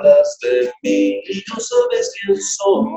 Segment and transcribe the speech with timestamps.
[0.00, 2.88] Hablas de mí y no sabes quién soy.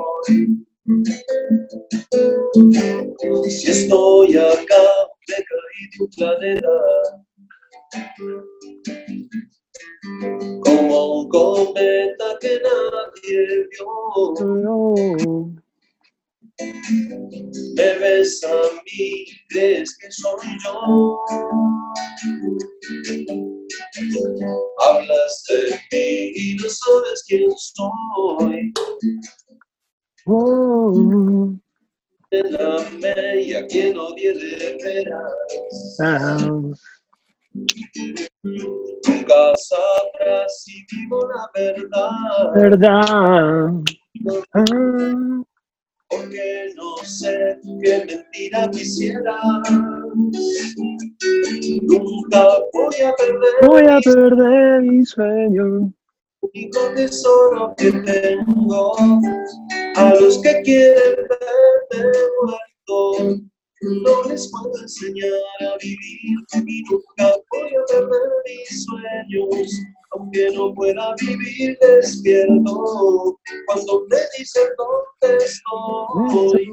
[3.49, 4.85] Si estoy acá,
[5.27, 6.75] me caí de un planeta.
[10.63, 15.62] Como un cometa que nadie vio.
[16.59, 21.17] Me ves a mí, crees que soy yo.
[24.79, 28.73] Hablas de mí y no sabes quién soy.
[30.25, 31.55] Oh.
[32.31, 35.33] La y a quien odie de veras.
[38.43, 42.53] Nunca sabrás si vivo la verdad.
[42.55, 43.71] Verdad.
[44.53, 45.43] Ah
[46.15, 49.39] porque no sé qué mentira quisiera.
[51.81, 55.93] Nunca voy a perder, voy a perder mi sueño.
[56.41, 58.95] Único tesoro que tengo,
[59.95, 63.41] a los que quieren verme muerto,
[63.81, 69.79] no les puedo enseñar a vivir y nunca voy a perder mis sueños
[70.13, 76.71] aunque no pueda vivir despierto, cuando me dicen dónde estoy.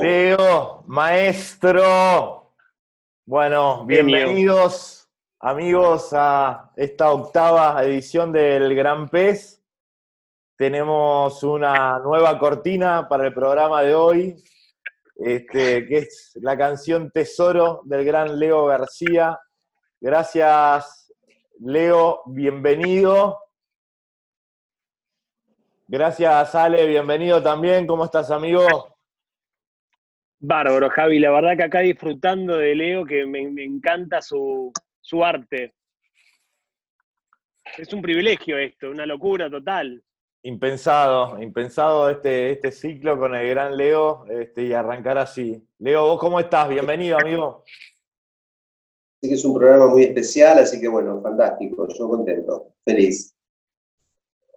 [0.00, 2.52] Leo, maestro.
[3.26, 5.08] Bueno, bienvenidos
[5.40, 9.63] amigos a esta octava edición del Gran Pez.
[10.56, 14.36] Tenemos una nueva cortina para el programa de hoy,
[15.16, 19.36] este, que es la canción Tesoro del gran Leo García.
[20.00, 21.12] Gracias,
[21.58, 23.40] Leo, bienvenido.
[25.88, 27.84] Gracias, Ale, bienvenido también.
[27.84, 28.96] ¿Cómo estás, amigo?
[30.38, 31.18] Bárbaro, Javi.
[31.18, 35.74] La verdad que acá disfrutando de Leo, que me, encanta su, su arte.
[37.76, 40.00] Es un privilegio esto, una locura total
[40.44, 45.66] impensado, impensado este, este ciclo con el gran Leo este, y arrancar así.
[45.78, 46.68] Leo, ¿vos cómo estás?
[46.68, 47.64] Bienvenido, amigo.
[49.20, 53.34] Sí que es un programa muy especial, así que bueno, fantástico, yo contento, feliz.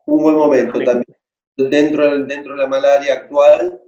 [0.05, 1.17] Un buen momento también.
[1.55, 3.81] Dentro, dentro de la malaria actual,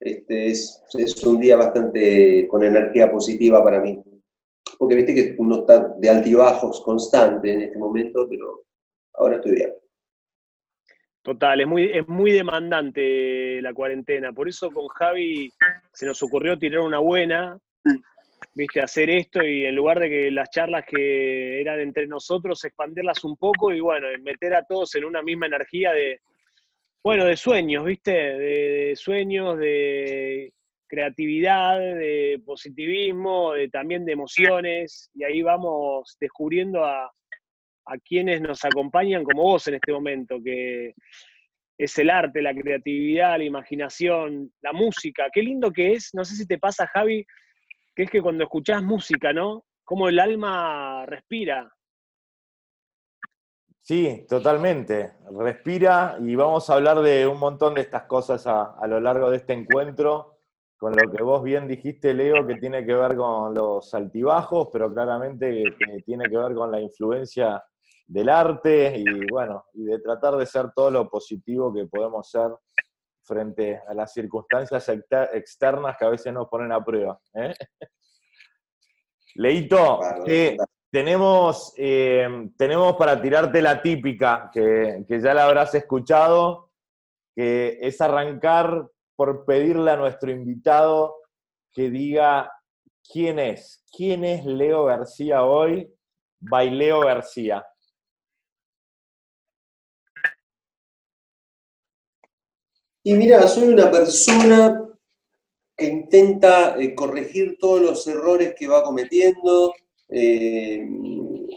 [0.00, 4.02] este, es, es un día bastante con energía positiva para mí.
[4.78, 8.64] Porque viste que uno está de altibajos constante en este momento, pero
[9.14, 9.74] ahora estoy bien.
[11.26, 14.32] Total, es muy, es muy demandante la cuarentena.
[14.32, 15.52] Por eso con Javi
[15.92, 17.58] se nos ocurrió tirar una buena,
[18.54, 23.24] viste, hacer esto y en lugar de que las charlas que eran entre nosotros, expandirlas
[23.24, 26.20] un poco y bueno, meter a todos en una misma energía de,
[27.02, 30.52] bueno, de sueños, viste, de, sueños, de
[30.86, 37.10] creatividad, de positivismo, de, también de emociones, y ahí vamos descubriendo a,
[37.86, 40.94] a quienes nos acompañan como vos en este momento, que
[41.78, 45.26] es el arte, la creatividad, la imaginación, la música.
[45.32, 47.24] Qué lindo que es, no sé si te pasa, Javi,
[47.94, 49.64] que es que cuando escuchás música, ¿no?
[49.84, 51.72] Como el alma respira.
[53.80, 55.12] Sí, totalmente.
[55.38, 59.36] Respira y vamos a hablar de un montón de estas cosas a, lo largo de
[59.36, 60.38] este encuentro,
[60.76, 64.92] con lo que vos bien dijiste, Leo, que tiene que ver con los altibajos, pero
[64.92, 67.62] claramente que tiene que ver con la influencia
[68.06, 72.50] del arte y bueno, y de tratar de ser todo lo positivo que podemos ser
[73.22, 77.18] frente a las circunstancias externas que a veces nos ponen a prueba.
[77.34, 77.52] ¿eh?
[79.34, 80.00] Leito,
[80.90, 86.70] tenemos, eh, tenemos para tirarte la típica, que, que ya la habrás escuchado,
[87.34, 91.16] que es arrancar por pedirle a nuestro invitado
[91.72, 92.50] que diga
[93.12, 95.92] quién es, quién es Leo García hoy,
[96.40, 97.66] Baileo García.
[103.06, 104.84] Y mira, soy una persona
[105.76, 109.72] que intenta eh, corregir todos los errores que va cometiendo.
[110.08, 110.84] Eh,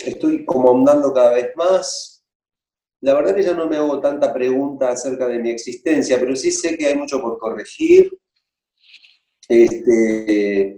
[0.06, 2.24] estoy como ahondando cada vez más.
[3.02, 6.52] La verdad que ya no me hago tanta pregunta acerca de mi existencia, pero sí
[6.52, 8.16] sé que hay mucho por corregir.
[9.48, 10.78] Este,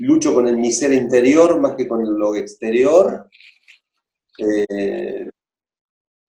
[0.00, 3.26] lucho con el mi ser interior más que con lo exterior.
[4.36, 5.30] Eh,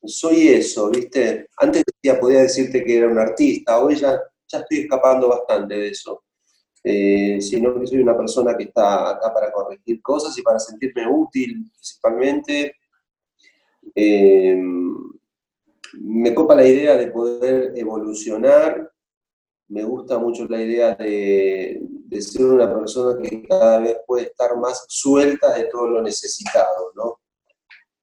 [0.03, 1.48] soy eso, ¿viste?
[1.57, 5.89] Antes ya podía decirte que era un artista, hoy ya, ya estoy escapando bastante de
[5.89, 6.24] eso.
[6.83, 11.07] Eh, sino que soy una persona que está acá para corregir cosas y para sentirme
[11.07, 12.75] útil principalmente.
[13.94, 14.59] Eh,
[15.94, 18.92] me copa la idea de poder evolucionar,
[19.68, 24.57] me gusta mucho la idea de, de ser una persona que cada vez puede estar
[24.57, 27.19] más suelta de todo lo necesitado, ¿no?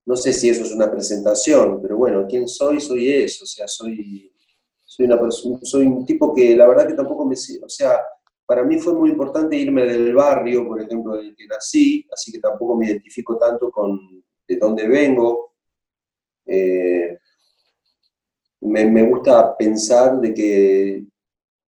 [0.08, 2.80] No sé si eso es una presentación, pero bueno, ¿quién soy?
[2.80, 4.32] Soy eso, o sea, soy,
[4.86, 7.34] soy, un tipo que la verdad que tampoco me...
[7.34, 8.00] O sea,
[8.46, 12.38] para mí fue muy importante irme del barrio, por ejemplo, del que nací, así que
[12.38, 15.52] tampoco me identifico tanto con de dónde vengo.
[16.46, 17.18] Eh,
[18.62, 21.04] me, gusta pensar de que,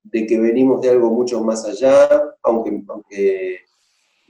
[0.02, 2.08] de que venimos de algo mucho más allá,
[2.42, 3.58] aunque, aunque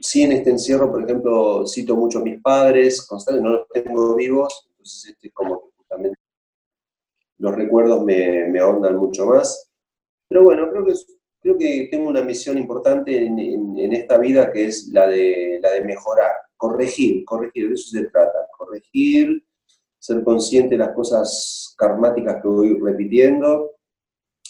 [0.01, 3.07] sí en este encierro, por ejemplo, cito mucho a mis padres,
[3.41, 6.17] no los tengo vivos, entonces este, como que justamente
[7.37, 9.71] los recuerdos me, me ahondan mucho más.
[10.27, 10.93] Pero bueno, creo que,
[11.41, 15.71] creo que tengo una misión importante en, en, esta vida que es la de, la
[15.71, 19.43] de mejorar, corregir, corregir, de eso se trata, corregir,
[19.99, 23.75] ser consciente de las cosas karmáticas que voy repitiendo.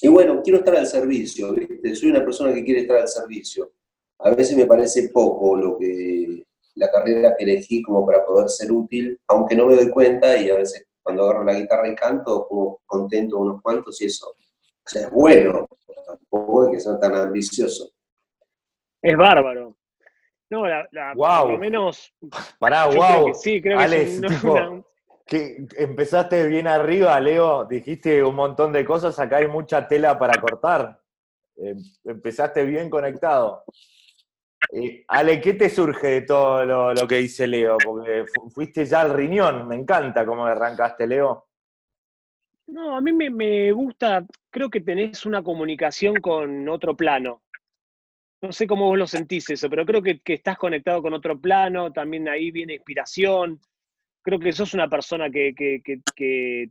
[0.01, 1.53] Y bueno, quiero estar al servicio.
[1.93, 3.71] Soy una persona que quiere estar al servicio
[4.23, 6.43] a veces me parece poco lo que
[6.75, 10.49] la carrera que elegí como para poder ser útil, aunque no me doy cuenta y
[10.49, 14.29] a veces cuando agarro la guitarra y canto, como contento unos cuantos y eso.
[14.29, 15.67] O sea, es bueno,
[16.05, 17.89] tampoco hay que ser tan ambicioso.
[19.01, 19.75] Es bárbaro.
[20.49, 21.41] No, la, wow.
[21.43, 22.13] por lo menos.
[22.59, 23.33] Pará, wow.
[23.33, 24.83] sí, creo que,
[25.25, 27.65] que empezaste bien arriba, Leo.
[27.65, 29.17] Dijiste un montón de cosas.
[29.17, 30.99] Acá hay mucha tela para cortar.
[31.55, 33.63] Em, empezaste bien conectado.
[34.69, 37.77] Eh, Ale, ¿qué te surge de todo lo, que dice Leo?
[37.83, 41.47] Porque fuiste ya al riñón, me encanta cómo arrancaste, Leo.
[42.67, 47.43] No, a mí me, gusta, creo que tenés una comunicación con otro plano.
[48.41, 51.91] No sé cómo vos lo sentís eso, pero creo que, estás conectado con otro plano,
[51.91, 53.59] también ahí viene inspiración.
[54.23, 55.53] Creo que sos una persona que,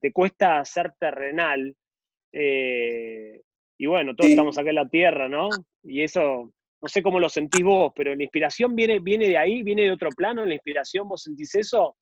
[0.00, 1.76] te cuesta ser terrenal.
[2.32, 3.42] Eh,
[3.76, 5.48] y bueno, todos estamos acá en la Tierra, ¿no?
[5.82, 9.62] Y eso no sé cómo lo sentís vos, pero la inspiración viene, viene de ahí,
[9.62, 11.96] viene de otro plano, la inspiración, ¿vos sentís eso?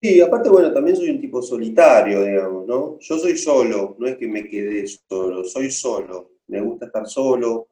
[0.00, 2.98] Sí, aparte, bueno, también soy un tipo solitario, digamos, ¿no?
[2.98, 6.32] Yo soy solo, no es que me quede solo, soy solo.
[6.46, 7.68] Me gusta estar solo,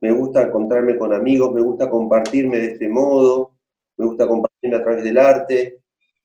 [0.00, 3.58] me gusta encontrarme con amigos, me gusta compartirme de este modo,
[3.96, 5.81] me gusta compartirme a través del arte,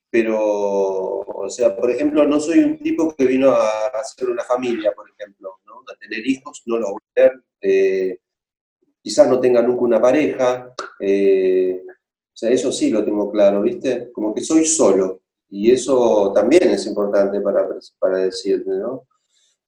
[0.09, 4.91] pero, o sea, por ejemplo, no soy un tipo que vino a hacer una familia,
[4.93, 5.81] por ejemplo, ¿no?
[5.81, 7.41] A tener hijos, no lo voy a hacer.
[7.61, 8.19] Eh,
[9.01, 14.11] quizás no tenga nunca una pareja, eh, o sea, eso sí lo tengo claro, ¿viste?
[14.11, 17.67] Como que soy solo, y eso también es importante para,
[17.99, 19.07] para decirte, ¿no?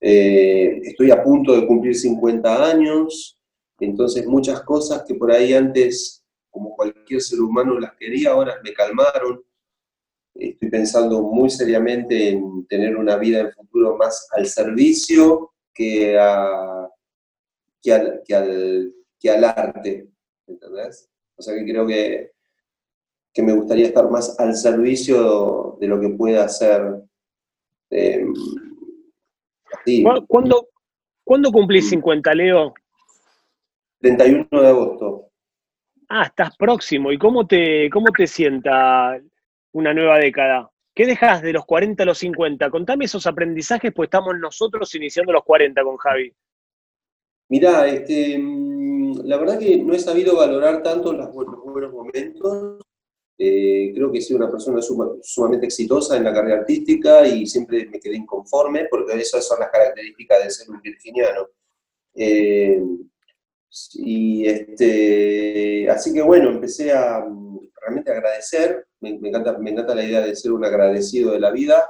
[0.00, 3.38] Eh, estoy a punto de cumplir 50 años,
[3.78, 8.72] entonces muchas cosas que por ahí antes, como cualquier ser humano las quería, ahora me
[8.72, 9.42] calmaron,
[10.40, 16.18] estoy pensando muy seriamente en tener una vida en futuro más al servicio que,
[17.82, 17.92] que,
[19.28, 20.08] al, arte,
[20.46, 21.08] ¿entendés?
[21.36, 22.32] O sea que creo que,
[23.32, 27.02] que, me gustaría estar más al servicio de lo que pueda hacer.
[27.90, 28.24] Eh,
[30.26, 30.68] ¿Cuándo,
[31.24, 32.74] ¿Cuándo cumplís 50, Leo?
[34.00, 35.30] 31 de agosto.
[36.08, 37.12] Ah, estás próximo.
[37.12, 39.20] ¿Y cómo te, cómo te sienta
[39.72, 40.70] una nueva década.
[40.94, 42.70] ¿Qué dejas de los 40 a los 50?
[42.70, 46.32] Contame esos aprendizajes, pues estamos nosotros iniciando los 40 con Javi.
[47.48, 52.82] Mirá, este, mm, la verdad que no he sabido valorar tanto los buenos, momentos.
[53.38, 57.86] Eh, creo que he sido una persona sumamente exitosa en la carrera artística y siempre
[57.86, 61.48] me quedé inconforme porque esas son las características de ser un virginiano.
[62.14, 62.82] Eh,
[63.94, 67.24] y este, así que bueno, empecé a
[67.80, 71.88] realmente agradecer me, encanta, me encanta la idea de ser un agradecido de la vida.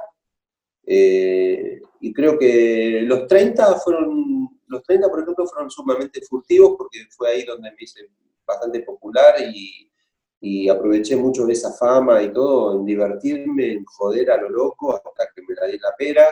[0.85, 6.99] Eh, y creo que los 30 fueron, los 30 por ejemplo, fueron sumamente furtivos porque
[7.09, 8.01] fue ahí donde me hice
[8.45, 9.91] bastante popular y,
[10.39, 14.95] y aproveché mucho de esa fama y todo, en divertirme, en joder a lo loco
[14.95, 16.25] hasta que me la di la pera.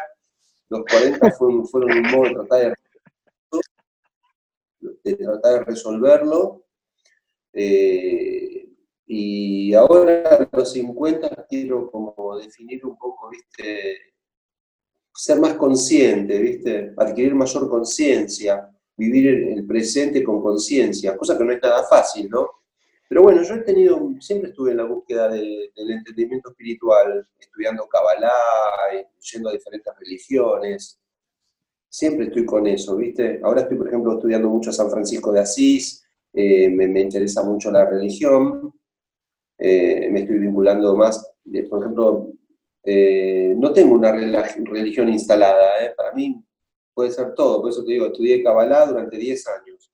[0.69, 2.75] Los 40 fueron, fueron un modo de tratar
[5.03, 6.65] de, tratar de resolverlo.
[7.53, 8.68] Eh,
[9.11, 14.13] y ahora a los 50 quiero como definir un poco, ¿viste?
[15.11, 16.93] Ser más consciente, ¿viste?
[16.95, 22.47] Adquirir mayor conciencia, vivir el presente con conciencia, cosa que no es nada fácil, ¿no?
[23.07, 29.07] Pero bueno, yo he tenido, siempre estuve en la búsqueda del entendimiento espiritual, estudiando Kabbalah,
[29.33, 30.99] yendo a diferentes religiones.
[31.89, 33.39] Siempre estoy con eso, ¿viste?
[33.41, 37.41] Ahora estoy, por ejemplo, estudiando mucho a San Francisco de Asís, eh, me, me, interesa
[37.41, 38.71] mucho la religión,
[39.59, 41.33] eh, me estoy vinculando más,
[41.69, 42.33] por ejemplo,
[42.83, 45.93] eh, no tengo una religión instalada, ¿eh?
[45.95, 46.41] para mí
[46.93, 47.61] puede ser todo.
[47.61, 49.91] Por eso te digo, estudié Kabbalah durante 10 años,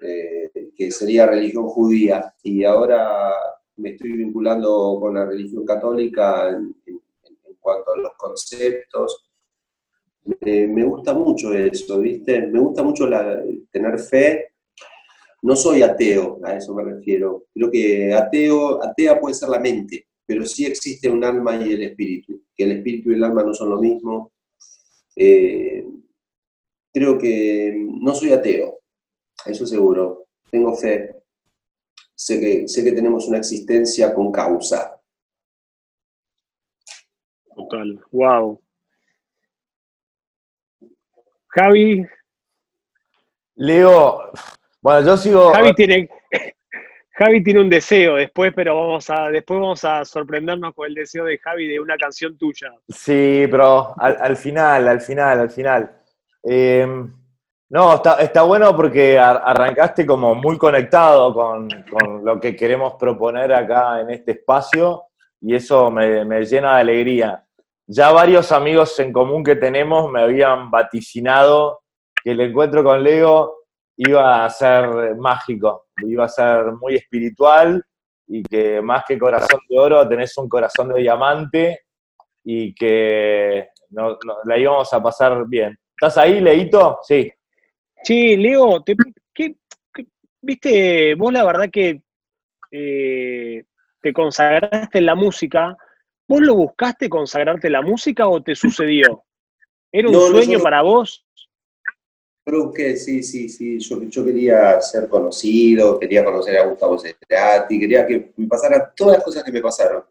[0.00, 3.32] eh, que sería religión judía, y ahora
[3.76, 6.74] me estoy vinculando con la religión católica en,
[7.60, 9.30] cuanto a los conceptos.
[10.40, 12.46] me gusta mucho eso, ¿viste?
[12.46, 13.08] Me gusta mucho
[13.70, 14.51] tener fe.
[15.42, 17.46] No soy ateo, a eso me refiero.
[17.52, 21.82] Creo que ateo, atea puede ser la mente, pero sí existe un alma y el
[21.82, 24.32] espíritu, que el espíritu y el alma no son lo mismo.
[25.16, 25.84] Eh,
[26.92, 28.78] creo que no soy ateo,
[29.44, 30.26] eso seguro.
[30.48, 31.22] Tengo fe.
[32.14, 35.00] Sé que, sé que tenemos una existencia con causa.
[37.56, 38.60] Total, wow.
[41.48, 42.06] Javi.
[43.56, 44.30] Leo,
[44.82, 45.52] bueno, yo sigo.
[45.52, 46.10] Javi tiene,
[47.14, 51.24] Javi tiene un deseo después, pero vamos a, después vamos a sorprendernos con el deseo
[51.24, 52.72] de Javi de una canción tuya.
[52.88, 55.98] Sí, pero al, final, al final, al final.
[56.42, 56.86] Eh,
[57.68, 61.68] no, está, bueno porque arrancaste como muy conectado con,
[62.24, 65.04] lo que queremos proponer acá en este espacio
[65.40, 67.44] y eso me, me llena de alegría.
[67.86, 71.82] Ya varios amigos en común que tenemos me habían vaticinado
[72.22, 73.61] que el encuentro con Leo
[74.08, 77.84] iba a ser mágico, iba a ser muy espiritual
[78.26, 81.80] y que más que corazón de oro tenés un corazón de diamante
[82.44, 85.78] y que la íbamos a pasar bien.
[85.96, 86.98] ¿Estás ahí, Leito?
[87.02, 87.30] Sí.
[88.02, 88.82] Sí, Leo,
[90.40, 92.02] viste, vos la verdad que
[92.70, 93.64] eh,
[94.00, 95.76] te consagraste en la música,
[96.26, 99.24] ¿vos lo buscaste consagrarte en la música o te sucedió?
[99.92, 101.24] ¿Era un sueño para vos?
[102.44, 103.78] Creo que sí, sí, sí.
[103.78, 109.24] Yo, quería ser conocido, quería conocer a Gustavo Cerati, quería que me pasaran todas las
[109.24, 110.04] cosas que me pasaron.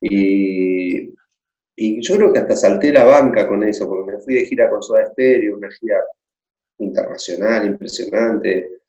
[0.00, 1.12] Y,
[1.76, 4.82] yo creo que hasta salté la banca con eso, porque me fui de gira con
[4.82, 6.02] Soda Stereo, una gira
[6.78, 8.80] internacional, impresionante.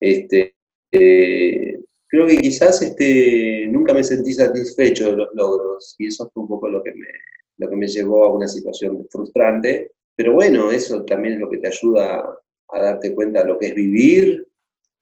[0.00, 0.54] Este,
[0.92, 6.42] eh, creo que quizás este, nunca me sentí satisfecho de los logros, y eso fue
[6.44, 7.08] un poco lo que me,
[7.58, 11.58] lo que me llevó a una situación frustrante pero bueno, eso también es lo que
[11.58, 12.24] te ayuda
[12.68, 14.46] a darte cuenta de lo que es vivir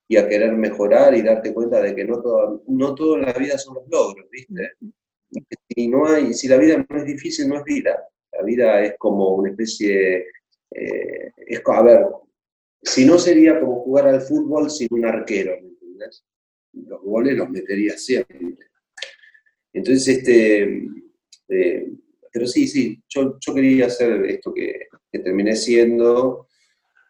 [0.09, 3.33] y a querer mejorar y darte cuenta de que no todo, no todo en la
[3.33, 4.73] vida son los logros, ¿viste?
[5.69, 7.99] Y no hay, si la vida no es difícil, no es vida.
[8.33, 10.26] La vida es como una especie,
[10.71, 12.07] eh, es, a ver,
[12.83, 16.25] si no sería como jugar al fútbol sin un arquero, ¿me entiendes?
[16.73, 18.59] Los goles los metería siempre.
[19.73, 20.87] Entonces, este,
[21.49, 21.92] eh,
[22.33, 26.49] pero sí, sí, yo, yo quería hacer esto que, que terminé siendo,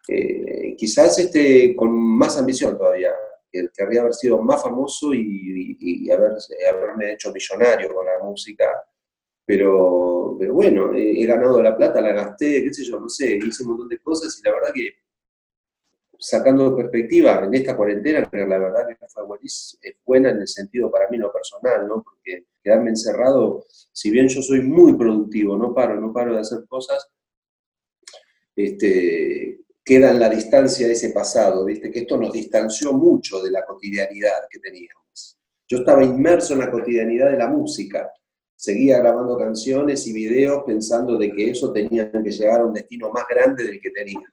[0.07, 3.11] eh, quizás este, con más ambición todavía,
[3.49, 8.65] que querría haber sido más famoso y, haberme hecho millonario con la música.
[9.45, 13.63] Pero, pero bueno, he, ganado la plata, la gasté, qué sé yo, no sé, hice
[13.63, 14.89] un montón de cosas y la verdad que
[16.23, 20.89] sacando perspectiva en esta cuarentena, pero la verdad que fue es buena en el sentido
[20.89, 22.01] para mí lo personal, ¿no?
[22.01, 26.59] Porque quedarme encerrado, si bien yo soy muy productivo, no paro, no paro de hacer
[26.67, 27.09] cosas,
[28.55, 31.91] este, queda en la distancia de ese pasado, ¿viste?
[31.91, 35.37] que esto nos distanció mucho de la cotidianidad que teníamos.
[35.67, 38.09] Yo estaba inmerso en la cotidianidad de la música,
[38.55, 43.09] seguía grabando canciones y videos pensando de que eso tenía que llegar a un destino
[43.11, 44.32] más grande del que tenía.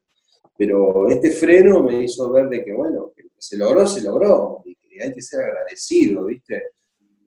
[0.60, 4.74] Pero este freno me hizo ver de que, bueno, que se logró, se logró, y
[4.74, 6.72] que hay que ser agradecido, ¿viste?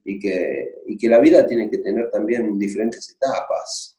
[0.03, 3.97] Y que, y que la vida tiene que tener también diferentes etapas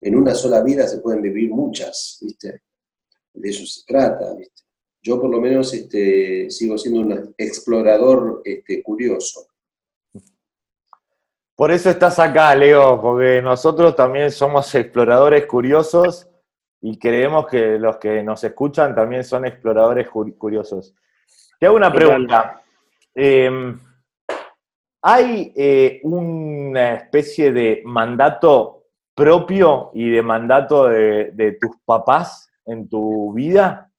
[0.00, 2.62] en una sola vida se pueden vivir muchas, ¿viste?
[3.34, 4.62] De eso se trata, ¿viste?
[5.00, 9.46] Yo por lo menos este, sigo siendo un explorador este, curioso.
[11.54, 16.29] Por eso estás acá, Leo, porque nosotros también somos exploradores curiosos
[16.82, 20.94] y creemos que los que nos escuchan también son exploradores curiosos.
[21.58, 22.62] Te hago una pregunta.
[23.14, 23.78] Em,
[25.02, 28.80] ¿Hay eh, una especie de mandato
[29.14, 33.90] propio y de mandato de, tus papás en tu vida?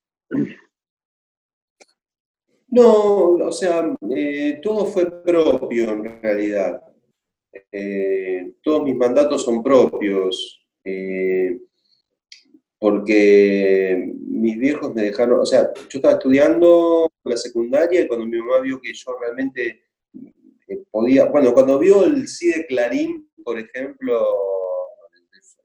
[2.67, 6.81] No, o sea, eh, todo fue propio en realidad.
[7.71, 11.59] Eh, todos mis mandatos son propios, eh,
[12.81, 18.39] porque mis viejos me dejaron, o sea, yo estaba estudiando la secundaria y cuando mi
[18.39, 19.83] mamá vio que yo realmente
[20.89, 24.19] podía, bueno, cuando vio el CIDE Clarín, por ejemplo,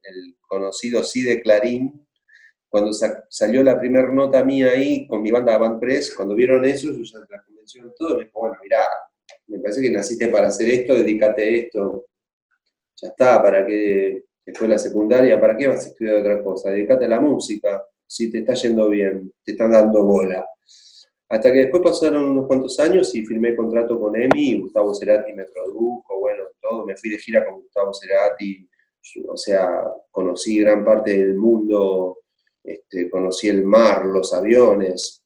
[0.02, 2.06] el conocido de Clarín,
[2.68, 6.92] cuando salió la primera nota mía ahí con mi banda Band Press, cuando vieron eso,
[6.92, 8.82] yo ya la convención todo, me dijo, bueno, mirá,
[9.46, 12.08] me parece que naciste para hacer esto, dedícate a esto.
[13.00, 14.26] Ya está, para que...
[14.46, 16.70] después de la secundaria, ¿para qué vas a estudiar otra cosa?
[16.70, 20.46] Dedicate a la música, si te está yendo bien, te están dando bola.
[21.28, 25.32] Hasta que después pasaron unos cuantos años y firmé contrato con EMI y Gustavo Cerati
[25.32, 28.68] me produjo, bueno, todo, me fui de gira con Gustavo Cerati,
[29.28, 32.18] o sea, conocí gran parte del mundo,
[32.62, 35.22] este, conocí el mar, los aviones,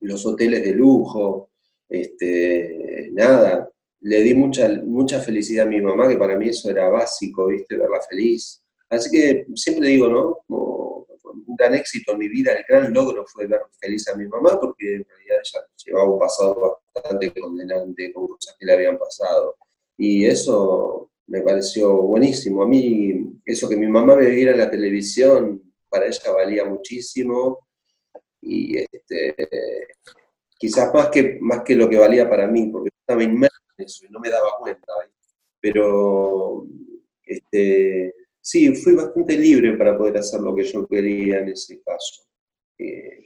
[0.00, 1.50] los hoteles de lujo,
[1.88, 6.88] este, nada, le di mucha, mucha felicidad a mi mamá, que para mí eso era
[6.88, 7.76] básico, ¿viste?
[7.76, 8.61] Verla feliz.
[8.92, 10.44] Así que siempre digo, ¿no?
[10.48, 14.60] un gran éxito en mi vida, el gran logro fue ver feliz a mi mamá,
[14.60, 19.56] porque en realidad ella llevaba un pasado bastante condenante con cosas que le habían pasado.
[19.96, 22.62] Y eso me pareció buenísimo.
[22.62, 27.66] A mí, eso que mi mamá me viera en la televisión, para ella valía muchísimo.
[28.42, 29.34] Y este,
[30.58, 34.04] quizás más que, más que lo que valía para mí, porque estaba inmerso en eso
[34.04, 34.92] y no me daba cuenta.
[35.60, 36.66] Pero
[37.24, 42.24] este, sí, fui bastante libre para poder hacer lo que yo quería en ese caso.
[42.78, 43.24] Eh,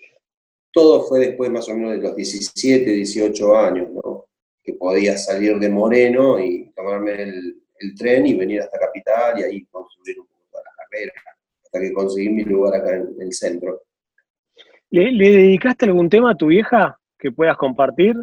[0.71, 4.27] todo fue después más o menos de los 17, 18 años, ¿no?
[4.63, 7.63] Que podía salir de Moreno y tomarme el,
[7.99, 11.13] tren y venir hasta Capital y ahí construir un poco la carrera,
[11.65, 13.83] hasta que conseguí mi lugar acá en, el centro.
[14.91, 18.17] ¿Le, dedicaste algún tema a tu vieja que puedas compartir?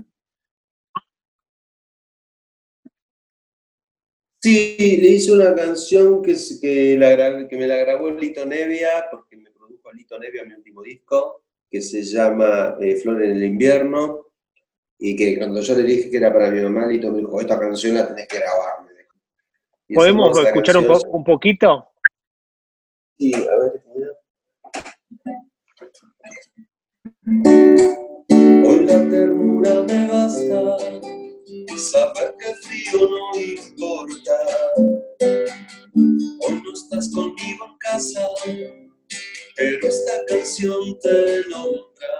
[4.44, 9.38] Sí, le hice una canción que, que, la, que me la grabó Lito Nevia, porque
[9.38, 14.34] me produjo Lito Nevia mi último disco, que se llama eh, Flor en el invierno,
[15.00, 17.58] y que cuando yo le dije que era para mi mamá, Lito me dijo, esta
[17.58, 18.86] canción la tenés que grabar.
[19.94, 21.88] ¿Podemos escuchar un, un, poquito?
[23.18, 23.82] Sí, a ver.
[28.66, 30.78] Hoy la ternura me basta
[31.78, 34.38] saber que frío no importa.
[35.96, 38.28] Hoy no estás conmigo en casa,
[39.56, 42.20] pero esta canción te nombra,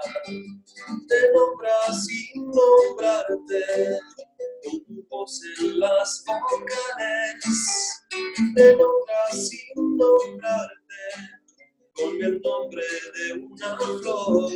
[1.08, 3.98] te nombra sin nombrarte.
[4.62, 8.02] Tu voz en las vocales,
[8.54, 11.33] te nombra sin nombrarte
[11.96, 12.82] con el nombre
[13.14, 14.52] de una flor.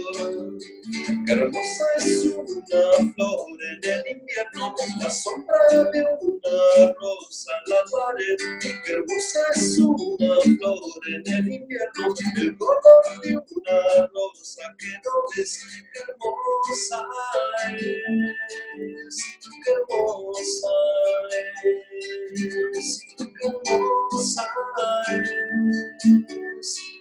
[1.29, 5.59] Hermosa es una flor en el invierno, la sombra
[5.93, 8.39] de una rosa en la pared.
[8.87, 15.13] Hermosa es una flor en el invierno, el color de una rosa que no.
[15.35, 15.43] Qué
[16.01, 16.99] hermosa
[17.71, 17.95] es,
[19.67, 20.75] hermosa
[22.35, 24.43] es, hermosa
[25.13, 26.98] es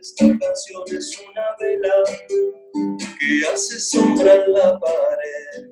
[0.00, 1.94] Esta canción es una vela
[3.20, 5.68] que hace sombra en la pared.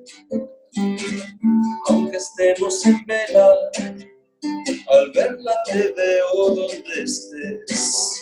[1.87, 3.55] Aunque estemos en vela,
[4.89, 8.21] al verla te veo donde estés.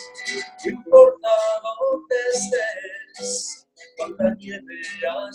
[0.64, 1.28] No importa
[1.62, 3.66] donde estés,
[3.98, 5.30] con la nieve allá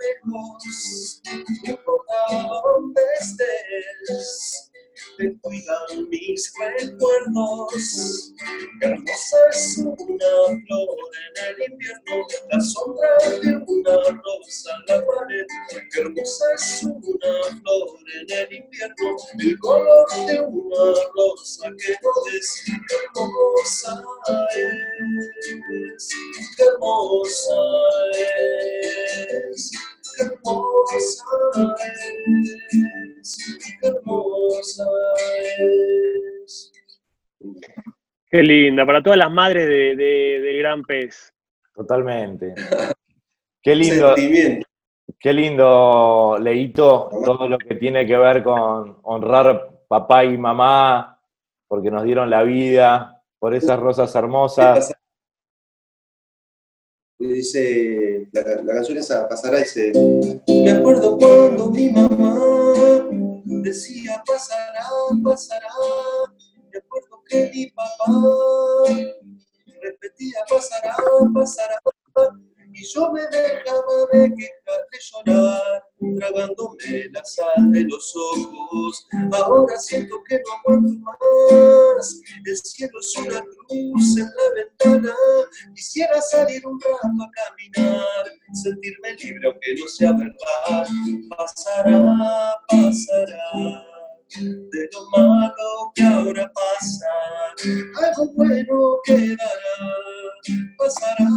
[0.00, 1.20] lejos.
[1.24, 2.16] No importa
[2.64, 4.70] donde estés
[5.18, 8.32] te cuidan mis recuerdos.
[8.80, 9.96] Hermosa es una
[10.66, 13.08] flor en el invierno, la sombra
[13.42, 15.46] de una rosa en la pared.
[15.96, 22.10] Hermosa es una flor en el invierno, el color de una rosa que no.
[22.64, 24.02] Qué hermosa
[25.96, 26.10] es,
[26.58, 27.60] hermosa
[29.50, 29.70] es,
[33.82, 34.84] hermosa
[38.30, 41.32] Qué linda, para todas las madres de, del gran pez.
[41.74, 42.54] Totalmente.
[43.62, 44.14] Qué lindo.
[45.18, 51.18] Qué lindo, Leito, todo lo que tiene que ver con honrar papá y mamá,
[51.66, 54.92] porque nos dieron la vida, por esas rosas hermosas.
[57.26, 59.92] Dice, la, la canción esa pasará, dice,
[60.46, 63.08] me acuerdo cuando mi mamá
[63.62, 64.86] decía pasará,
[65.24, 65.68] pasará.
[66.70, 68.12] Me acuerdo que mi papá
[69.82, 70.96] repetía pasará,
[71.32, 71.78] pasará.
[72.76, 75.84] Y yo me dejaba de quejar, de llorar,
[76.18, 79.06] tragándome la sal de los ojos.
[79.32, 82.20] Ahora siento que no aguanto más.
[82.44, 85.14] El cielo es una cruz en la ventana.
[85.72, 90.88] Quisiera salir un rato a caminar, sentirme libre aunque no sea verdad.
[91.30, 93.94] Pasará, pasará
[94.42, 97.06] de lo malo que ahora pasa,
[98.02, 99.38] algo bueno quedará,
[100.76, 101.28] pasará,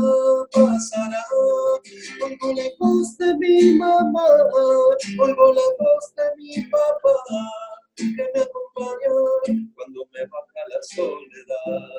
[0.51, 1.23] pasará.
[2.23, 4.25] Oigo la voz de mi mamá,
[5.19, 7.13] oigo la voz de mi papá,
[7.95, 9.09] que me acompaña
[9.75, 11.89] cuando me baja la soledad.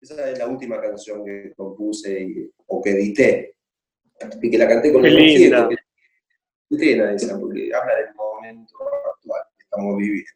[0.00, 3.56] Esa es la última canción que compuse o que edité.
[4.40, 5.68] Y que la canté con el linda.
[6.70, 8.76] esa, porque habla del momento
[9.14, 10.30] actual que estamos viviendo.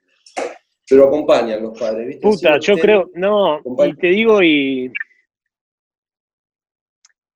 [0.89, 2.21] Pero acompañan los padres, ¿viste?
[2.21, 4.93] Puta, yo creo, no, y te digo y...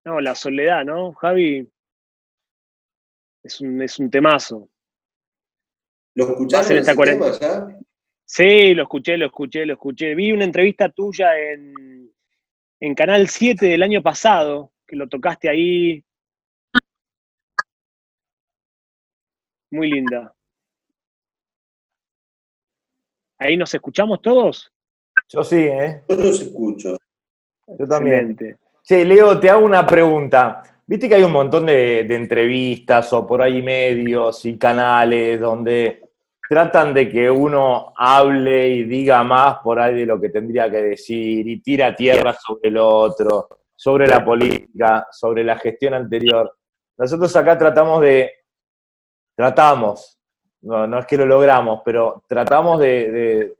[0.05, 1.67] No, la soledad, ¿no, Javi?
[3.43, 4.69] Es un, es un temazo.
[6.14, 7.27] ¿Lo escuchaste en esta tema
[8.27, 10.14] Sí, lo escuché, lo escuché, lo escuché.
[10.14, 12.11] Vi una entrevista tuya en,
[12.81, 16.05] en Canal 7 del año pasado, que lo tocaste ahí.
[19.71, 20.35] Muy linda.
[23.38, 24.73] ¿Ahí nos escuchamos todos?
[25.29, 26.03] Yo sí, ¿eh?
[26.09, 26.97] Yo los escucho.
[27.67, 28.37] Yo también.
[28.87, 30.62] Sí, Leo, te hago una pregunta.
[30.87, 36.03] Viste que hay un montón de, entrevistas o por ahí medios y canales donde
[36.47, 40.83] tratan de que uno hable y diga más por ahí de lo que tendría que
[40.83, 46.55] decir y tira tierra sobre el otro, sobre la política, sobre la gestión anterior.
[46.99, 48.33] Nosotros acá tratamos de,
[49.35, 50.20] tratamos,
[50.61, 53.55] no, es que lo logramos, pero tratamos de,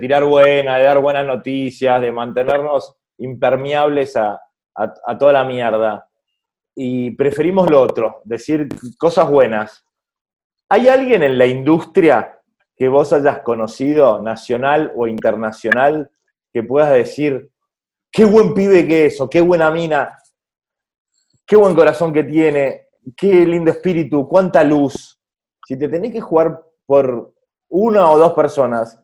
[0.00, 4.40] tirar buena, de dar buenas noticias, de mantenernos impermeables a,
[5.18, 6.08] toda la mierda.
[6.74, 9.84] Y preferimos lo otro, decir cosas buenas.
[10.68, 12.40] ¿Hay alguien en la industria
[12.76, 16.10] que vos hayas conocido, nacional o internacional,
[16.52, 17.50] que puedas decir,
[18.10, 20.18] qué buen pibe que es, o qué buena mina,
[21.46, 25.22] qué buen corazón que tiene, qué lindo espíritu, cuánta luz?
[25.66, 27.32] si te tenés que jugar por
[27.68, 29.00] una o dos personas,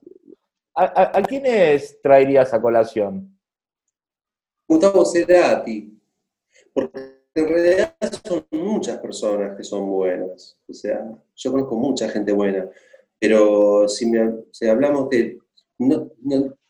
[0.74, 3.38] ¿a, quiénes traerías a colación?
[4.68, 5.98] Gustavo Cerati,
[6.74, 10.59] porque en realidad son muchas personas que son buenas.
[10.68, 12.68] O sea, yo conozco mucha gente buena,
[13.18, 14.12] pero si,
[14.68, 15.38] hablamos de,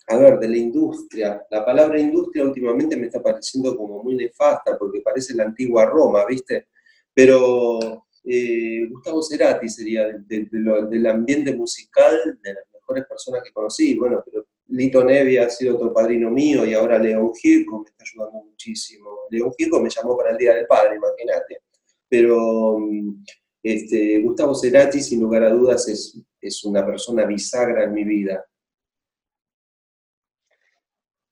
[0.07, 4.79] a ver, de la industria, la palabra industria últimamente me está pareciendo como muy nefasta
[4.79, 6.69] porque parece la antigua Roma, ¿viste?
[7.13, 13.99] Pero eh, Gustavo Cerati sería del ambiente musical de las mejores personas que conocí.
[13.99, 14.47] Bueno, pero
[14.79, 19.11] Lito Nevi ha sido otro padrino mío y ahora León Gieco me está ayudando muchísimo.
[19.31, 21.63] León Gieco me llamó para el Día del Padre, imagínate.
[22.09, 23.25] Pero mm,
[23.63, 28.45] este, Gustavo Cerati, sin lugar a dudas, es, es una persona bisagra en mi vida.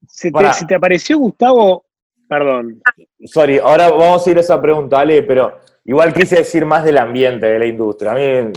[0.08, 1.86] ¿Se te, te, apareció Gustavo?
[2.28, 2.82] Perdón.
[3.24, 6.98] Sorry, ahora vamos a ir a esa pregunta, Ale, pero Igual quise decir más del
[6.98, 8.10] ambiente, de la industria.
[8.10, 8.52] A mí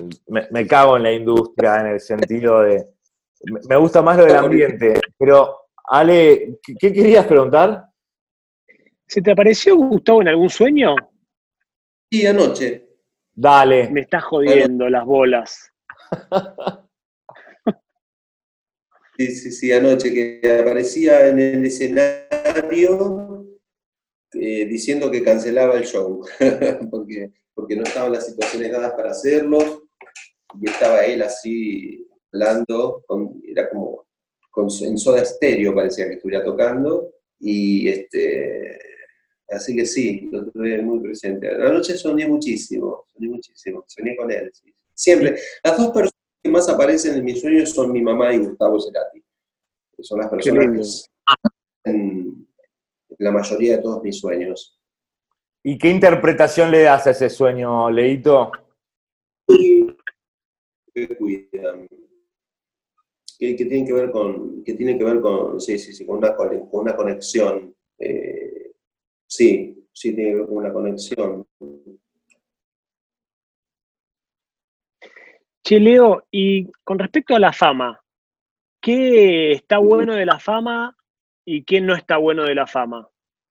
[0.50, 2.88] me, cago en la industria en el sentido de.
[3.42, 5.00] Me gusta más lo del ambiente.
[5.18, 7.86] Pero, Ale, ¿qué, querías preguntar?
[9.08, 10.96] ¿Se te apareció Gustavo en algún sueño?
[12.12, 12.88] Sí, anoche.
[13.34, 13.90] Dale.
[13.90, 15.72] Me estás jodiendo las bolas.
[19.18, 23.46] Sí, sí, sí, anoche que aparecía en el escenario
[24.34, 26.24] eh, diciendo que cancelaba el show,
[26.90, 29.90] porque, porque no estaban las situaciones dadas para hacerlo,
[30.62, 33.06] y estaba él así hablando,
[33.44, 34.06] era como
[34.50, 38.80] con, en soda estéreo parecía que estuviera tocando, y este,
[39.50, 41.58] así que sí, lo tuve muy presente.
[41.58, 44.52] La noche soñé muchísimo, soñé muchísimo, soñé con él,
[44.94, 45.40] siempre.
[45.64, 49.24] Las dos personas que más aparecen en mis sueños son mi mamá y Gustavo Cerati,
[49.96, 50.66] que son las personas
[51.84, 52.34] que
[53.18, 54.80] la mayoría de todos mis sueños.
[55.64, 58.52] ¿Y qué interpretación le das a ese sueño, Leito?
[60.94, 61.88] Que cuidan.
[63.40, 66.36] Que, tienen que ver con, que tiene que ver con, sí, sí, sí, con una,
[66.36, 67.74] con una conexión.
[67.98, 68.74] Eh,
[69.26, 71.48] sí, sí tiene que ver con una conexión.
[75.64, 78.02] Che, Leo, y con respecto a la fama,
[78.82, 80.98] ¿qué está bueno de la fama
[81.52, 83.10] y quién no está bueno de la fama.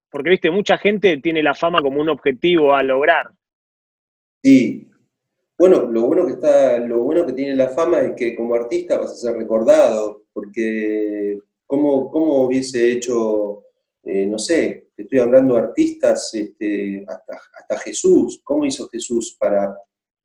[0.09, 3.33] Porque, viste, mucha gente tiene la fama como un objetivo a lograr.
[4.41, 4.89] Sí.
[5.59, 8.97] Bueno, lo bueno que está, lo bueno que tiene la fama es que como artista
[8.97, 13.65] vas a ser recordado, porque cómo, cómo hubiese hecho,
[14.05, 19.77] eh, no sé, estoy hablando de artistas, este, hasta, Jesús, ¿cómo hizo Jesús para,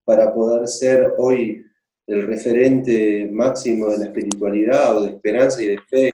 [0.05, 1.65] para poder ser hoy
[2.05, 6.11] el referente máximo de la espiritualidad o de esperanza y de fe?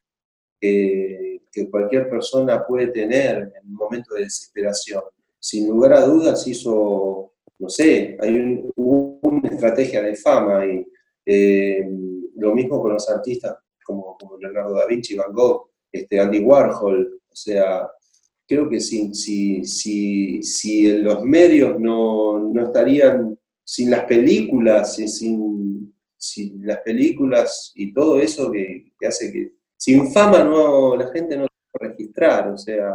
[0.62, 5.04] que cualquier persona puede tener en un momento de desesperación.
[5.40, 7.29] Sin lugar a dudas hizo,
[7.60, 10.86] no sé, hay una estrategia de fama y
[11.26, 11.86] eh,
[12.36, 17.36] lo mismo con los artistas como, Leonardo da Vinci, Van Gogh, este, Andy Warhol, o
[17.36, 17.90] sea,
[18.48, 25.94] creo que si, si, si, si los medios no, no, estarían, sin las películas, sin,
[26.18, 31.48] si las películas y todo eso que, hace que sin fama no, la gente no
[31.72, 32.94] puede registrar, o sea,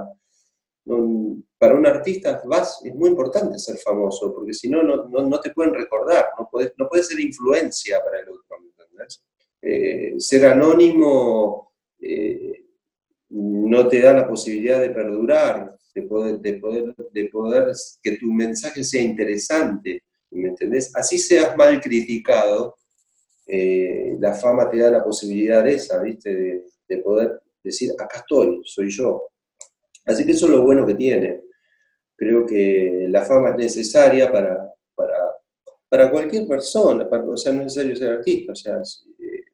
[1.59, 5.75] para un artista vas, es muy importante ser famoso, porque si no, no, te pueden
[5.75, 9.25] recordar, no puedes, no puede ser influencia para el otro, ¿entendés?
[9.63, 12.67] Eh, ser anónimo eh,
[13.31, 18.27] no te da la posibilidad de perdurar, de poder, de poder, de poder que tu
[18.27, 20.95] mensaje sea interesante, ¿me entendés?
[20.95, 22.77] Así seas mal criticado,
[23.47, 26.65] eh, la fama te da la posibilidad esa, ¿viste?
[26.89, 29.23] De, poder decir, acá estoy, soy yo.
[30.05, 31.43] Así que eso es lo bueno que tiene.
[32.17, 35.19] Creo que la fama es necesaria para, para,
[35.89, 38.81] para cualquier persona, o sea, no es necesario ser artista, o sea,
[39.19, 39.45] eh,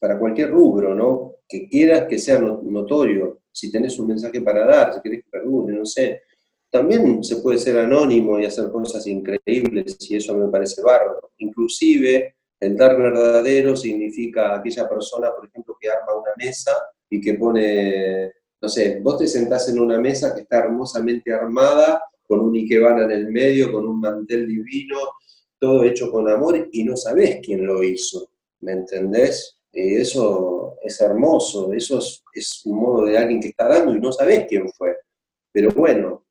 [0.00, 1.36] para cualquier rubro, ¿no?
[1.48, 5.74] Que quieras que sea notorio, si tenés un mensaje para dar, si querés que perdure,
[5.74, 6.22] no sé.
[6.70, 11.32] También se puede ser anónimo y hacer cosas increíbles, y eso me parece bárbaro.
[11.38, 16.72] Inclusive, el dar verdadero significa aquella persona, por ejemplo, que arma una mesa
[17.10, 18.32] y que pone,
[18.62, 23.04] no sé, vos te sentás en una mesa que está hermosamente armada, con un ikebana
[23.04, 24.98] en el medio, con un mantel divino,
[25.58, 29.58] todo hecho con amor y no sabés quién lo hizo, ¿me entendés?
[29.72, 34.12] Y eso es hermoso, eso es, un modo de alguien que está dando y no
[34.12, 34.96] sabés quién fue.
[35.50, 36.24] Pero bueno,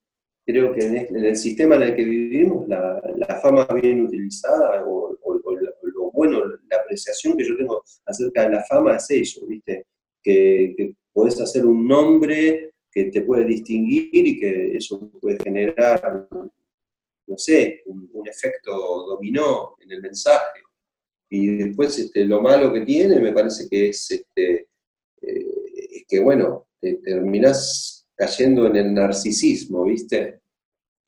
[0.45, 5.17] creo que en, el sistema en el que vivimos, la, fama bien utilizada o,
[6.13, 9.85] bueno, la apreciación que yo tengo acerca de la fama es eso, ¿viste?
[10.23, 16.27] Que podés hacer un nombre que te puede distinguir y que eso puede generar,
[17.27, 18.71] no sé, un, efecto
[19.07, 20.61] dominó en el mensaje.
[21.29, 24.67] Y después este, lo malo que tiene me parece que es, este,
[25.21, 30.41] eh, que, bueno, te terminás cayendo en el narcisismo, ¿viste?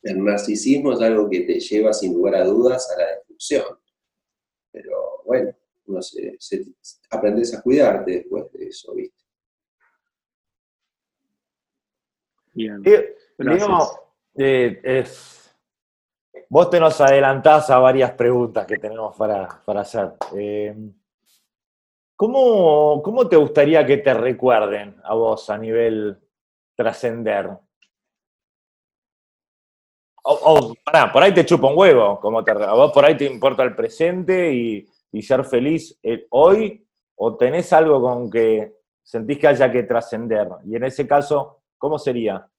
[0.01, 3.63] El narcisismo es algo que te lleva sin lugar a dudas a la destrucción.
[4.71, 6.37] Pero bueno, no sé,
[7.09, 9.22] aprendes a cuidarte después de eso, ¿viste?
[12.53, 12.81] Bien.
[14.35, 15.03] Eh,
[16.49, 20.13] vos te nos adelantás a varias preguntas que tenemos para, hacer.
[20.35, 20.75] Eh,
[22.15, 26.19] ¿cómo, ¿Cómo te gustaría que te recuerden a vos a nivel
[26.75, 27.57] trascender?
[30.25, 30.73] O,
[31.11, 33.75] por ahí te chupa un huevo, como te, a vos por ahí te importa el
[33.75, 34.87] presente y,
[35.21, 40.47] ser feliz eh, hoy, o tenés algo con que sentís que haya que trascender.
[40.65, 42.49] Y en ese caso, ¿cómo sería?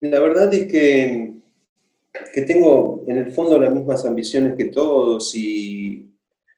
[0.00, 1.34] La verdad es que,
[2.34, 6.12] que tengo en el fondo las mismas ambiciones que todos y,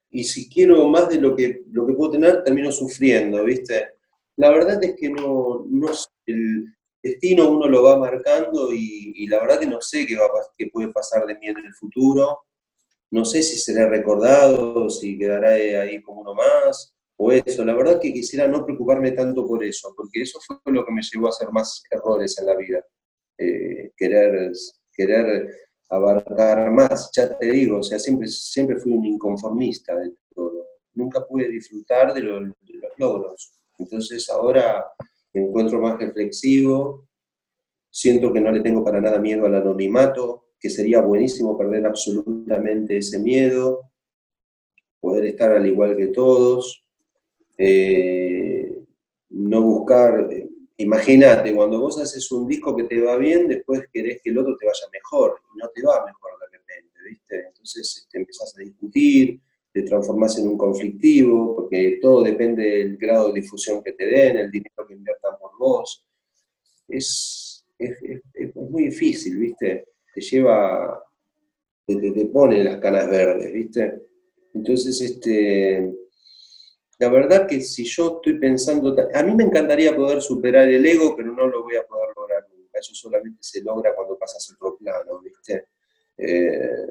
[0.09, 3.91] y si quiero más de lo que, lo que puedo tener, termino sufriendo, ¿viste?
[4.37, 5.89] La verdad es que no, no
[6.25, 10.69] el, destino uno lo va marcando y, la verdad que no sé qué, va, qué
[10.73, 12.39] puede pasar de mí en el futuro.
[13.11, 17.65] No sé si seré recordado, si quedará ahí como uno más, o eso.
[17.65, 21.03] La verdad que quisiera no preocuparme tanto por eso, porque eso fue lo que me
[21.03, 22.85] llevó a hacer más errores en la vida.
[23.39, 24.53] Eh, querer,
[24.93, 25.49] querer
[25.91, 30.67] abarcar más, ya te digo, o sea, siempre, siempre fui un inconformista de todo.
[30.95, 33.53] Nunca pude disfrutar de, de los logros.
[33.79, 34.87] Entonces ahora
[35.33, 37.09] me encuentro más reflexivo,
[37.91, 42.97] siento que no le tengo para nada miedo al anonimato, que sería buenísimo perder absolutamente
[42.97, 43.91] ese miedo,
[45.01, 46.84] poder estar al igual que todos,
[47.57, 48.85] eh,
[49.31, 50.29] no buscar,
[50.77, 54.57] imagínate, cuando vos haces un disco que te va bien, después querés que el otro
[54.57, 57.47] te vaya mejor, y no te va mejor de repente, ¿viste?
[57.49, 59.41] Entonces te empezás a discutir,
[59.73, 64.37] te transformás en un conflictivo, porque todo depende del grado de difusión que te den,
[64.37, 66.07] el dinero que inviertan por vos.
[66.87, 67.99] Es, es,
[68.55, 69.89] muy difícil, ¿viste?
[70.15, 71.03] Te lleva,
[71.87, 74.03] te, te, pone las canas verdes, ¿viste?
[74.55, 75.93] Entonces, este,
[76.99, 81.15] la verdad que si yo estoy pensando, a mí me encantaría poder superar el ego,
[81.17, 82.79] pero no lo voy a poder lograr nunca.
[82.79, 85.67] Eso solamente se logra cuando pasas otro plano, ¿viste?
[86.17, 86.87] Eh,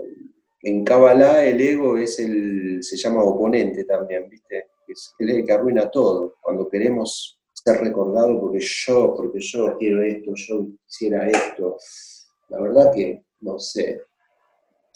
[0.63, 4.67] en Kabbalah el ego es el, se llama oponente también, ¿viste?
[4.87, 6.35] Es el que arruina todo.
[6.41, 11.77] Cuando queremos ser recordados porque yo, porque yo quiero esto, yo quisiera esto.
[12.49, 14.01] La verdad que no sé.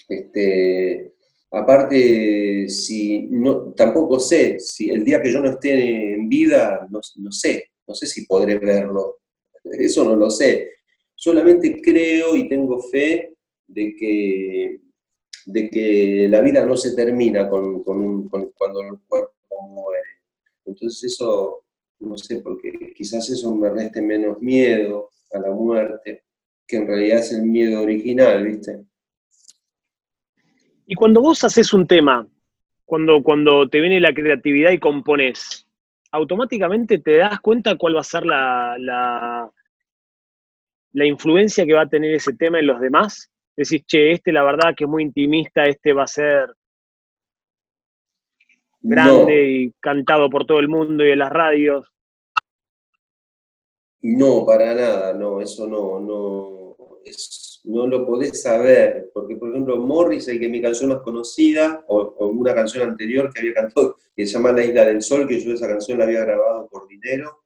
[0.07, 1.16] Este,
[1.51, 7.01] aparte, si no, tampoco sé, si el día que yo no esté en vida, no,
[7.01, 9.19] sé, no sé si podré verlo.
[9.63, 10.71] Eso no lo sé.
[11.15, 13.35] Solamente creo y tengo fe
[13.67, 14.79] de que
[15.47, 19.33] de que la vida no se termina con, cuando el cuerpo
[19.69, 20.03] muere.
[20.65, 21.63] Entonces eso,
[21.99, 26.25] no sé, porque quizás eso me reste menos miedo a la muerte,
[26.67, 28.83] que en realidad es el miedo original, ¿viste?
[30.87, 32.25] Y cuando vos haces un tema
[32.87, 35.67] cuando, cuando te viene la creatividad y compones,
[36.11, 39.51] automáticamente te das cuenta cuál va a ser la, la,
[40.93, 43.29] la influencia que va a tener ese tema en los demás.
[43.57, 46.55] Decís, che, este la verdad que es muy intimista, este va a ser
[48.79, 51.85] grande y cantado por todo el mundo y en las radios.
[54.01, 56.77] No, para nada, no, eso no, no,
[57.67, 62.53] no lo podés saber, porque por ejemplo Morris, que mi canción más conocida, o, una
[62.55, 65.67] canción anterior que había cantado, que se llama La Isla del Sol, que yo esa
[65.67, 67.43] canción la había grabado por dinero,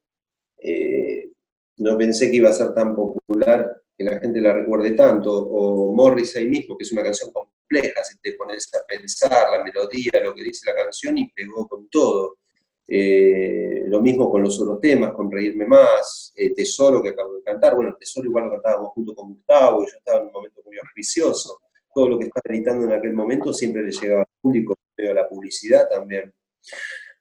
[0.57, 1.31] eh,
[1.77, 5.93] no pensé que iba a ser tan popular que la gente la recuerde tanto, o
[5.93, 10.23] Morris ahí mismo, que es una canción compleja, si te pones a pensar la melodía,
[10.23, 12.37] lo que dice la canción, y pegó con todo.
[12.87, 17.43] Eh, lo mismo con los otros temas, con Reírme Más, eh, Tesoro que acabo de
[17.43, 17.75] cantar.
[17.75, 20.77] Bueno, Tesoro igual lo cantábamos junto con Gustavo y yo estaba en un momento muy
[20.77, 21.61] auspicioso.
[21.93, 25.27] Todo lo que estaba editando en aquel momento siempre le llegaba al público, a la
[25.27, 26.33] publicidad también.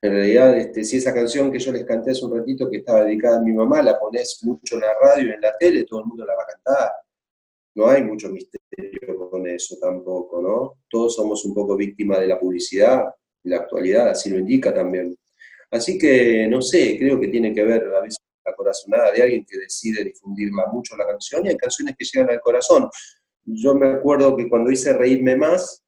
[0.02, 3.04] En realidad, este, si esa canción que yo les canté hace un ratito que estaba
[3.04, 6.06] dedicada a mi mamá, la pones mucho en la radio, en la tele, todo el
[6.06, 6.90] mundo la va a cantar.
[7.74, 10.78] No hay mucho misterio con eso tampoco, ¿no?
[10.88, 13.04] Todos somos un poco víctimas de la publicidad,
[13.42, 15.16] y la actualidad así lo indica también.
[15.70, 19.44] Así que, no sé, creo que tiene que ver a veces la corazonada de alguien
[19.44, 22.88] que decide difundirla mucho la canción y hay canciones que llegan al corazón.
[23.44, 25.84] Yo me acuerdo que cuando hice Reírme Más,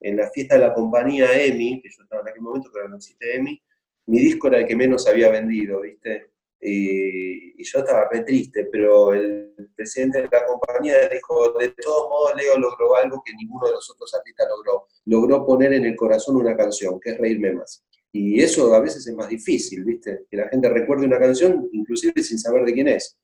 [0.00, 2.96] en la fiesta de la compañía EMI, que yo estaba en aquel momento, pero no
[2.96, 3.62] existe EMI,
[4.06, 6.30] mi disco era el que menos había vendido, ¿viste?
[6.60, 12.36] Y, yo estaba re triste, pero el presidente de la compañía dijo, de todos modos
[12.36, 14.86] Leo logró algo que ninguno de los otros artistas logró.
[15.06, 17.84] Logró poner en el corazón una canción, que es Reírme Más.
[18.18, 20.24] Y eso a veces es más difícil, ¿viste?
[20.30, 23.18] Que la gente recuerde una canción, inclusive sin saber de quién es.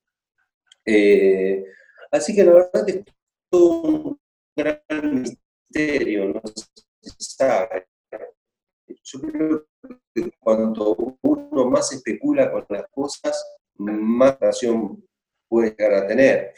[0.85, 1.65] Eh,
[2.11, 3.03] así que la verdad es
[3.49, 4.21] todo un
[4.55, 7.87] gran misterio, no se sabe.
[9.03, 9.67] Yo creo
[10.15, 13.43] que cuanto uno más especula con las cosas,
[13.79, 15.03] más razón
[15.49, 16.53] puede llegar a tener.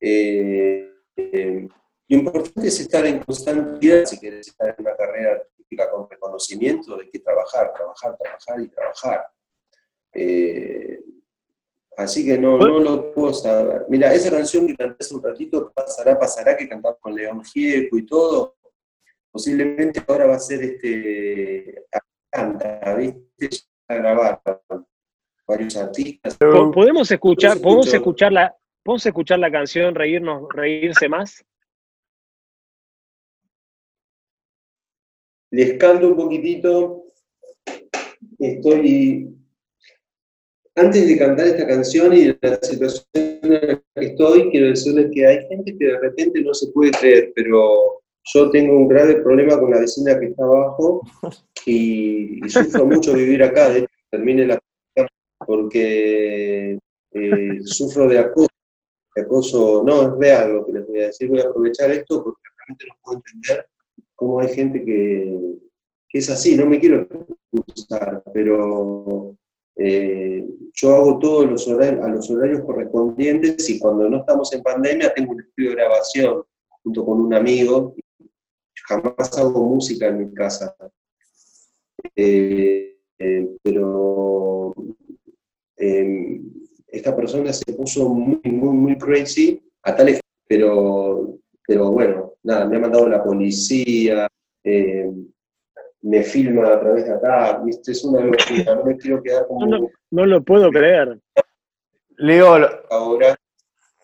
[0.00, 1.68] Eh, eh,
[2.08, 5.42] lo importante es estar en constante si quieres estar en una carrera
[5.90, 9.26] con reconocimiento, de que trabajar, trabajar, trabajar y trabajar.
[10.12, 11.00] Eh,
[11.96, 13.86] así que no, no lo puedo saber.
[13.88, 17.98] Mira, esa canción que canté hace un ratito, Pasará, Pasará, que cantaba con León Gieco
[17.98, 18.56] y todo,
[19.30, 21.86] posiblemente ahora va a ser este,
[22.30, 23.48] canta, ¿viste?
[23.88, 24.40] A grabar
[25.46, 26.36] varios artistas.
[26.38, 31.44] ¿Podemos escuchar, ¿podemos escuchar la, ¿podemos escuchar la canción Reírnos, Reírse Más?
[35.54, 37.04] Les canto un poquitito.
[38.40, 39.30] Estoy.
[40.74, 45.10] Antes de cantar esta canción y de la situación en la que estoy, quiero decirles
[45.14, 49.22] que hay gente que de repente no se puede creer, pero yo tengo un grave
[49.22, 51.02] problema con la vecina que está abajo
[51.66, 53.68] y, sufro mucho vivir acá.
[53.68, 54.58] De hecho, termine la
[55.46, 56.80] porque
[57.12, 58.48] eh, sufro de acoso.
[59.14, 61.28] De acoso, no, es real lo que les voy a decir.
[61.28, 63.66] Voy a aprovechar esto porque realmente no puedo entender
[64.24, 65.38] cómo hay gente que,
[66.10, 67.08] es así, no me quiero
[67.52, 69.36] excusar, pero
[69.76, 74.62] eh, yo hago todos los horarios, a los horarios correspondientes y cuando no estamos en
[74.62, 77.96] pandemia tengo un estudio de grabación junto con un amigo.
[78.86, 80.76] Jamás hago música en mi casa.
[82.14, 84.72] Eh, eh, pero
[86.86, 92.76] esta persona se puso muy, muy, muy crazy a tal pero pero bueno, nada, me
[92.76, 94.28] ha mandado la policía,
[94.62, 95.10] eh,
[96.02, 97.92] me filma a través de acá, ¿viste?
[97.92, 99.90] es una locura, no me quiero quedar como...
[100.10, 101.18] No, lo puedo creer.
[102.16, 103.34] Leo, ahora,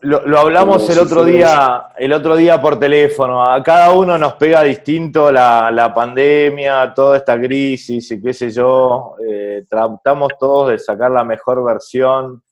[0.01, 3.45] lo, hablamos el otro día, el otro día por teléfono.
[3.45, 9.17] A cada uno nos pega distinto la, pandemia, toda esta crisis y qué sé yo.
[9.25, 12.43] Eh, tratamos todos de sacar la mejor versión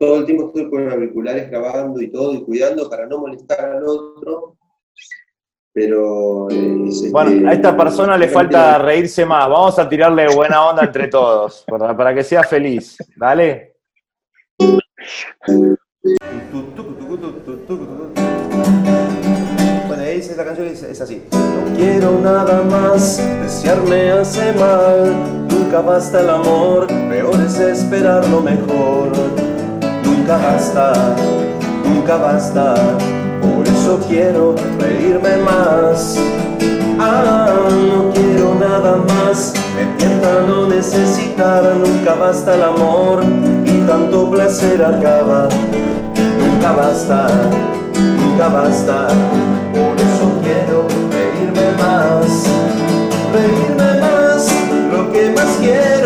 [0.00, 3.84] todo el tiempo estoy con auriculares grabando y todo y cuidando para no molestar al
[3.86, 4.56] otro.
[5.72, 6.50] Pero.
[6.50, 9.46] Eh, bueno, a esta persona le falta reírse más.
[9.48, 12.96] Vamos a tirarle buena onda entre todos para, para que sea feliz.
[13.14, 13.76] ¿Dale?
[19.86, 21.22] Bueno, ahí dice la canción es, así.
[21.30, 25.46] No quiero nada más, desearme hace mal.
[25.46, 29.49] Nunca basta el amor, peor es esperar lo mejor
[30.30, 30.92] nunca basta,
[31.84, 32.74] nunca basta.
[33.42, 36.16] Por eso quiero reírme más.
[37.00, 37.48] Ah,
[37.92, 39.52] no quiero nada más.
[39.74, 43.24] Me tienta no necesitar, nunca basta el amor
[43.64, 45.48] y tanto placer acaba.
[46.38, 47.26] Nunca basta,
[47.96, 49.08] nunca basta.
[49.72, 52.44] Por eso quiero reírme más,
[53.34, 54.48] reírme más.
[54.92, 55.99] Lo que más quiero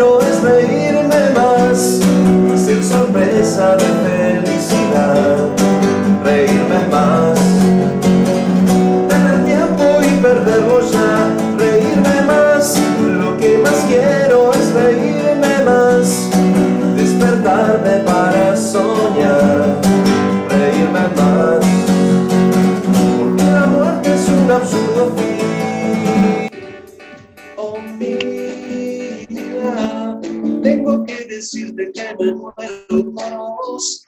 [31.45, 32.53] decirte que me muero
[32.89, 34.03] por vos.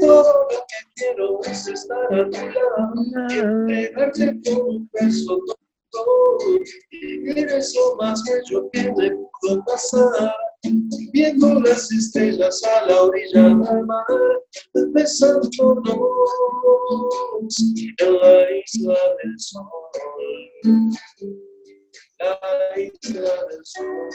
[0.00, 2.94] Todo lo que quiero es estar a tu lado
[3.30, 5.38] y entregarte con un beso
[5.90, 6.38] todo.
[7.36, 9.10] Eres lo más bello que me
[9.40, 10.34] pudo pasar.
[11.12, 14.04] Viendo las estrellas a la orilla del mar,
[14.92, 15.50] besándonos
[17.98, 19.64] en la isla del sol.
[22.18, 22.38] La
[22.78, 24.10] isla del sol.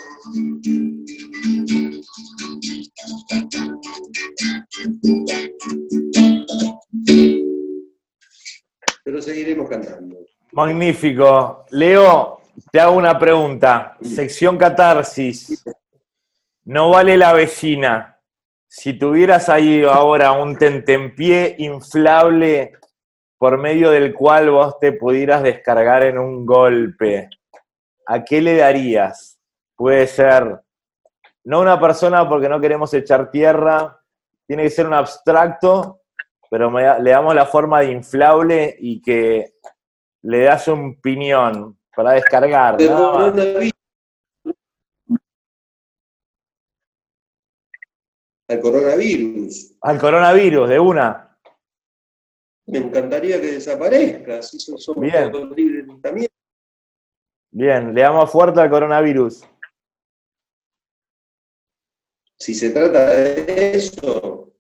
[9.04, 10.18] Pero seguiremos cantando.
[10.52, 11.66] Magnífico.
[11.72, 12.42] Leo,
[12.72, 13.98] te hago una pregunta.
[14.02, 15.64] Sección catarsis.
[16.64, 18.20] No vale la vecina.
[18.68, 22.74] Si tuvieras ahí ahora un tentempié inflable
[23.38, 27.30] por medio del cual vos te pudieras descargar en un golpe,
[28.08, 29.40] ¿a qué le darías?
[29.76, 30.62] Puede ser,
[31.46, 34.00] no una persona porque no queremos echar tierra,
[34.48, 36.02] tiene que ser un abstracto,
[36.50, 39.56] pero me le damos la forma de inflable y que
[40.24, 42.78] le das un piñón para descargar.
[42.78, 43.72] De nada más.
[48.48, 49.76] Al coronavirus.
[49.82, 51.38] Al coronavirus, de una.
[52.68, 55.32] Me encantaría que desaparezca, so- somos Bien.
[55.56, 56.28] libres también.
[57.52, 59.44] Bien, le damos fuerte al coronavirus.
[62.38, 64.54] Si se trata de eso,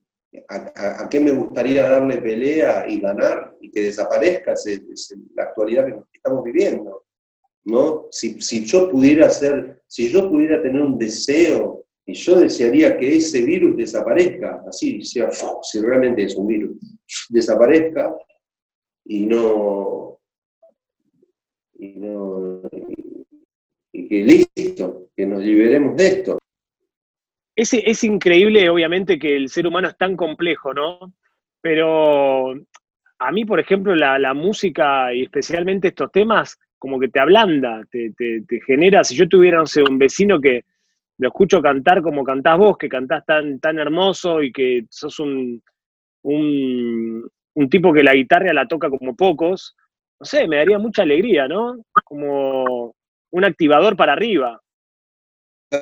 [0.47, 4.53] ¿a, qué me gustaría darle pelea y ganar y que desaparezca?
[4.53, 7.05] Es, es la actualidad que estamos viviendo.
[7.65, 8.07] ¿no?
[8.11, 13.17] Si, si yo pudiera ser, si yo pudiera tener un deseo, y yo desearía que
[13.17, 16.77] ese virus desaparezca, así, sea, si realmente es un virus,
[17.29, 18.15] desaparezca
[19.05, 20.19] y no,
[21.79, 22.61] y no,
[23.91, 26.37] y que listo, que nos liberemos de esto.
[27.55, 31.13] Es, es increíble, obviamente, que el ser humano es tan complejo, ¿no?
[31.61, 32.53] Pero
[33.19, 38.11] a mí, por ejemplo, la, música y especialmente estos temas, como que te ablanda, te,
[38.17, 40.65] te- te genera, si yo tuviera, no sé, un vecino que
[41.17, 45.63] lo escucho cantar como cantás vos, que cantás tan, tan hermoso y que sos un,
[46.23, 49.75] un, un tipo que la guitarra la toca como pocos,
[50.19, 51.77] no sé, me daría mucha alegría, ¿no?
[52.05, 52.95] Como
[53.31, 54.61] un activador para arriba.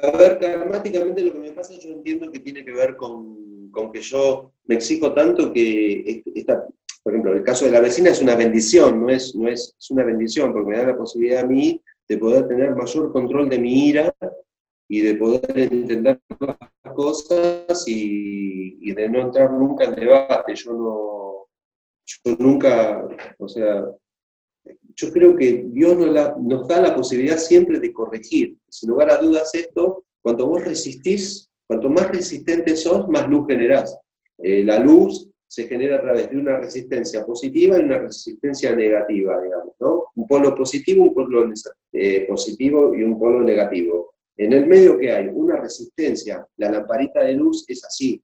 [0.02, 3.92] A ver, karmáticamente lo que me pasa, yo entiendo que tiene que ver con, con
[3.92, 6.66] que yo me exijo tanto que est- esta,
[7.04, 9.92] por ejemplo, el caso de la vecina es una bendición, no es, no es, es
[9.92, 13.60] una bendición, porque me da la posibilidad a mí de poder tener mayor control de
[13.60, 14.14] mi ira
[14.88, 20.56] y de poder entender las cosas y, y de no entrar nunca en debate.
[20.56, 21.48] Yo no,
[22.06, 23.86] yo nunca, o sea,
[24.96, 28.58] yo creo que Dios nos, la- nos da la posibilidad siempre de corregir.
[28.70, 33.98] Sin lugar a dudas esto, cuanto vos resistís, cuanto más resistente sos, más luz generás.
[34.38, 39.40] Eh, la luz se genera a través de una resistencia positiva y una resistencia negativa,
[39.42, 40.06] digamos, ¿no?
[40.16, 41.48] Un polo positivo, un polo
[41.92, 44.16] eh, positivo y un polo negativo.
[44.36, 48.20] En el medio que hay una resistencia, la lamparita de luz es así,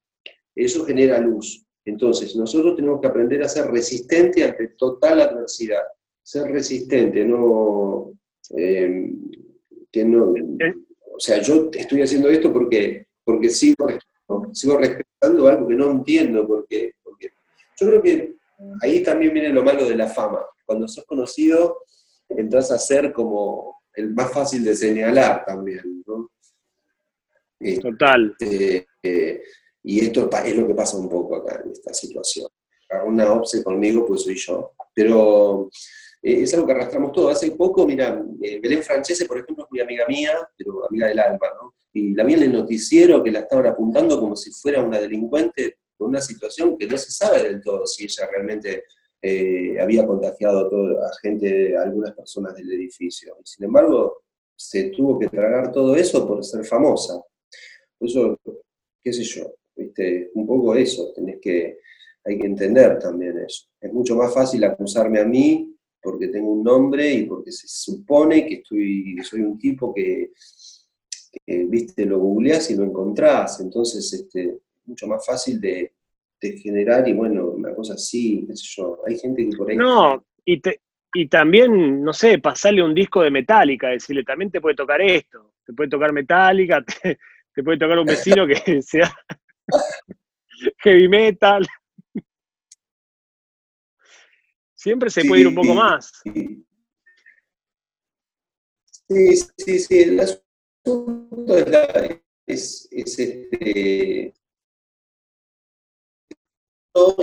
[0.56, 1.64] eso genera luz.
[1.86, 5.84] Entonces, nosotros tenemos que aprender a ser resistente ante total adversidad
[6.24, 8.12] ser resistente, no,
[8.56, 9.12] eh,
[9.92, 10.34] que no,
[11.16, 13.88] o sea, yo estoy haciendo esto porque, porque sigo,
[14.54, 17.32] sigo respetando algo que no entiendo, porque, porque
[17.78, 18.36] yo creo que
[18.82, 20.46] ahí también viene lo malo de la fama.
[20.66, 21.84] Cuando sos conocido,
[22.30, 26.30] entras a ser como el más fácil de señalar también, ¿no?
[27.82, 28.36] Total.
[28.40, 29.44] Este, eh,
[29.84, 32.48] y esto es lo que pasa un poco acá en esta situación.
[33.06, 34.72] Una obse conmigo, pues soy yo.
[34.94, 35.70] Pero
[36.22, 37.32] eh, es algo que arrastramos todos.
[37.34, 41.20] Hace poco, mira, eh, Belén Francese, por ejemplo, es mi amiga mía, pero amiga del
[41.20, 41.74] alma, ¿no?
[41.94, 45.78] Y la vi en el noticiero que la estaban apuntando como si fuera una delincuente
[45.98, 48.84] con una situación que no se sabe del todo si ella realmente
[49.22, 53.36] eh, había contagiado a, todo- gente, a algunas personas del edificio.
[53.44, 54.22] Sin embargo,
[54.56, 57.22] se tuvo que tragar todo eso por ser famosa.
[57.98, 58.40] Por eso,
[59.02, 60.32] qué sé yo, ¿viste?
[60.36, 61.80] un poco eso, tenés que,
[62.24, 63.66] hay que entender también eso.
[63.82, 68.46] Es mucho más fácil acusarme a mí porque tengo un nombre y porque se supone
[68.46, 70.32] que estoy, soy un tipo que,
[71.46, 75.94] viste, lo googleás y lo encontrás, entonces este, mucho más fácil de,
[76.42, 79.76] generar y bueno, una cosa así, qué sé yo, hay gente que por ahí...
[79.76, 80.62] No, y,
[81.14, 85.54] y también, no sé, pasarle un disco de Metallica, decirle, también te puede tocar esto,
[85.66, 87.20] te puede tocar Metallica, te,
[87.54, 89.14] te puede tocar un vecino que sea
[90.84, 91.66] heavy metal.
[94.80, 96.10] Siempre se puede ir un poco más.
[96.24, 96.66] Sí,
[99.58, 100.00] sí, sí.
[100.00, 101.58] El asunto
[102.48, 104.34] es, es, este.
[106.96, 107.18] Yo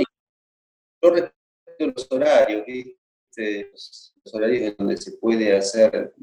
[1.02, 1.32] respeto
[1.78, 2.66] los horarios,
[3.36, 6.14] los horarios en donde se puede hacer,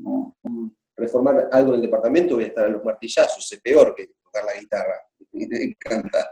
[0.96, 4.46] reformar algo en el departamento, voy a estar a los martillazos, es peor que tocar
[4.46, 6.30] la guitarra, me encanta.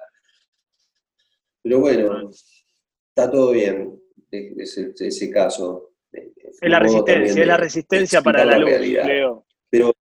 [1.64, 4.01] Pero bueno, está todo bien
[4.32, 5.93] ese, ese caso.
[6.11, 9.45] Es la resistencia, es la resistencia para la, luz, Leo.
[9.69, 9.93] Pero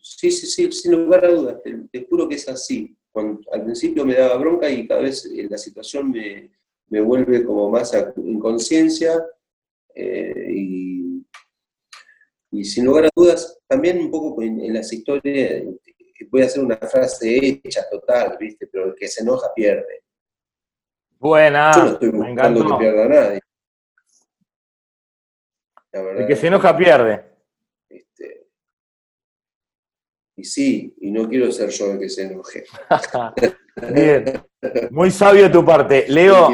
[0.00, 2.96] sí, sí, sí, sin lugar a dudas, te, juro que es así.
[3.14, 6.50] al principio me daba bronca y cada vez eh, la situación me,
[6.88, 9.24] me vuelve como más a inconsciencia
[9.94, 11.26] eh, y,
[12.50, 15.64] y, sin lugar a dudas, también un poco en, las historias,
[16.30, 18.66] voy a hacer una frase hecha total, ¿viste?
[18.66, 20.01] Pero el que se enoja pierde.
[21.22, 21.70] Buena.
[21.72, 23.40] Yo no estoy buscando que pierda a nadie.
[25.92, 27.24] el que se enoja pierde.
[27.88, 28.48] Este,
[30.34, 32.64] y sí, y no quiero ser yo el que se enoje.
[33.94, 34.44] Bien.
[34.90, 36.06] Muy sabio de tu parte.
[36.08, 36.48] Leo,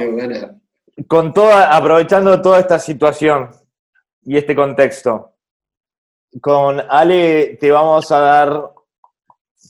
[1.07, 3.51] con toda, aprovechando toda esta situación
[4.21, 5.33] y este contexto,
[6.43, 8.75] con Ale te vamos a dar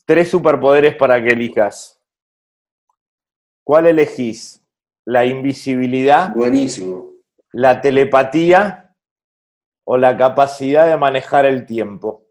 [0.05, 2.03] tres superpoderes para que elijas.
[3.62, 4.61] ¿Cuál elegís?
[5.09, 7.14] La invisibilidad, Buenísimo.
[7.52, 8.94] la telepatía
[9.86, 12.26] o la capacidad de manejar el tiempo?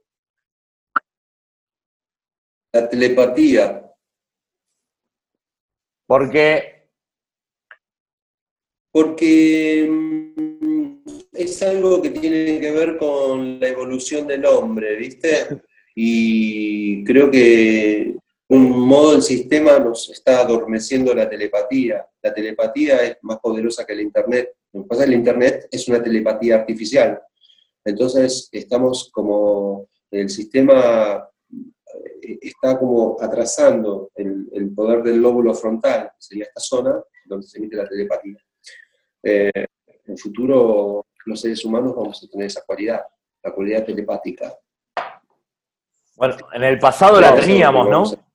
[2.71, 3.91] La telepatía.
[6.05, 6.91] ¿Por qué?
[8.91, 10.97] Porque mm,
[11.33, 15.63] es algo que tiene que ver con la evolución del hombre, ¿viste?
[15.95, 18.17] Y creo que
[18.49, 22.07] un modo el sistema nos está adormeciendo la telepatía.
[22.21, 24.53] La telepatía es más poderosa que el Internet.
[24.71, 27.21] Lo que pasa es que el Internet es una telepatía artificial.
[27.83, 31.27] Entonces estamos como, el sistema
[32.21, 37.57] eh, está como atrasando el, poder del lóbulo frontal, que sería esta zona donde se
[37.57, 38.37] emite la telepatía.
[39.23, 43.01] Eh, en el futuro los seres humanos vamos a tener esa cualidad,
[43.43, 44.53] la cualidad telepática.
[46.15, 48.26] Bueno, en el pasado la teníamos, ¿no?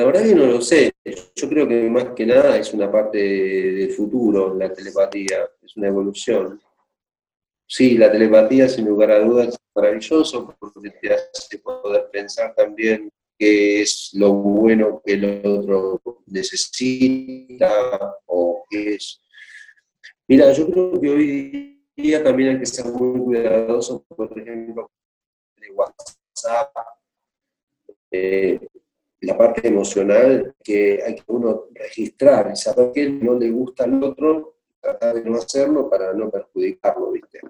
[0.00, 0.94] La verdad que no lo sé.
[1.34, 5.88] Yo creo que más que nada es una parte del futuro, la telepatía, es una
[5.88, 6.58] evolución.
[7.66, 13.12] Sí, la telepatía, sin lugar a dudas, es maravilloso porque te hace poder pensar también
[13.38, 19.20] qué es lo bueno que el otro necesita o qué es.
[20.26, 24.90] Mira, yo creo que hoy día también hay que ser muy cuidadoso, por ejemplo,
[25.58, 26.72] de WhatsApp.
[28.10, 28.58] Eh,
[29.22, 34.56] la parte emocional que hay que uno registrar saber que no le gusta al otro,
[34.80, 37.40] tratar de no hacerlo para no perjudicarlo, ¿viste?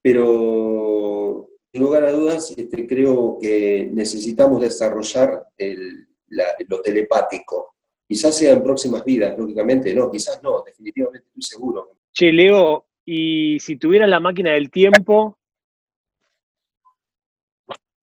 [0.00, 5.48] Pero, sin lugar a dudas, este, creo que necesitamos desarrollar
[6.68, 7.74] lo telepático.
[8.06, 11.96] Quizás sea en próximas vidas, lógicamente no, quizás no, definitivamente estoy seguro.
[12.12, 15.38] Che, Leo, y si tuvieras la máquina del tiempo,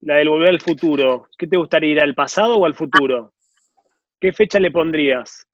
[0.01, 1.27] la del volver al futuro.
[1.37, 3.33] ¿Qué te gustaría ir al pasado o al futuro?
[4.19, 5.45] ¿Qué fecha le pondrías?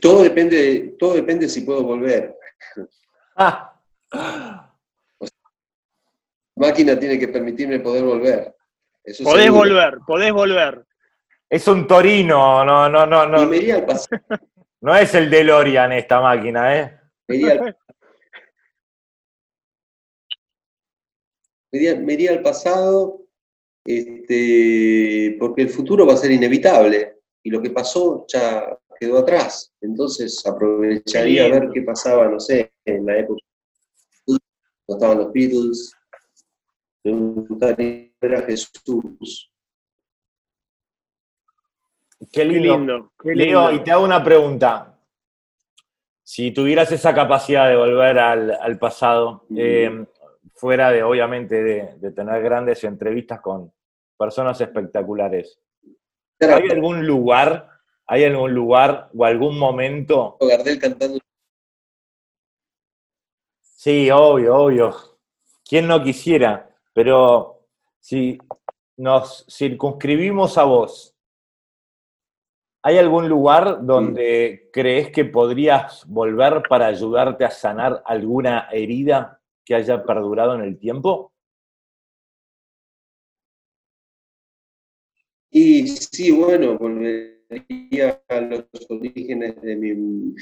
[0.00, 2.36] Todo depende, todo depende si puedo volver.
[3.36, 3.72] Ah.
[6.56, 8.54] máquina tiene que permitirme poder volver.
[9.22, 10.84] podés volver, podés volver.
[11.48, 13.50] Es un Torino, no, no, no, no.
[14.80, 16.98] No es el DeLorean esta máquina, ¿eh?
[17.28, 17.76] me iría, al
[22.42, 23.22] pasado,
[23.84, 29.72] este, porque el futuro va a ser inevitable y lo que pasó ya quedó atrás.
[29.80, 33.40] Entonces aprovecharía a ver qué pasaba, no sé, en la época
[34.86, 35.92] cuando estaban los Beatles,
[37.04, 39.50] me gustaría ver a Jesús.
[42.32, 43.12] Qué lindo.
[43.22, 43.72] Qué lindo.
[43.72, 44.92] y te hago una pregunta.
[46.22, 50.06] Si tuvieras esa capacidad de volver al, pasado, eh,
[50.56, 53.72] fuera de, obviamente, de, tener grandes entrevistas con
[54.18, 55.60] personas espectaculares.
[56.40, 57.76] ¿Hay algún lugar
[58.08, 60.36] ¿Hay algún lugar o algún momento?
[60.40, 61.18] Gardel cantando.
[63.60, 64.94] Sí, obvio, obvio.
[65.68, 66.70] ¿Quién no quisiera?
[66.92, 67.66] Pero
[67.98, 68.38] si
[68.96, 71.16] nos circunscribimos a vos,
[72.82, 79.74] ¿hay algún lugar donde crees que podrías volver para ayudarte a sanar alguna herida que
[79.74, 81.32] haya perdurado en el tiempo?
[85.50, 90.34] Y sí, bueno, volvería a los orígenes de mi,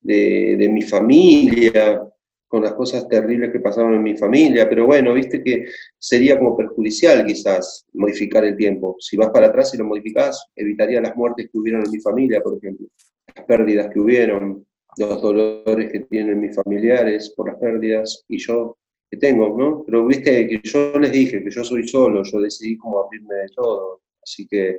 [0.00, 2.02] de, mi familia,
[2.46, 5.66] con las cosas terribles que pasaron en mi familia, pero bueno, viste que
[5.98, 8.96] sería como perjudicial quizás modificar el tiempo.
[9.00, 12.40] Si vas para atrás y lo modificás, evitaría las muertes que hubieron en mi familia,
[12.40, 12.86] por ejemplo,
[13.34, 14.66] las pérdidas que hubieron,
[15.06, 18.76] los dolores que tienen mis familiares por las pérdidas y yo
[19.10, 19.84] que tengo, ¿no?
[19.84, 23.48] Pero viste que yo les dije que yo soy solo, yo decidí como abrirme de
[23.54, 24.78] todo, Así que,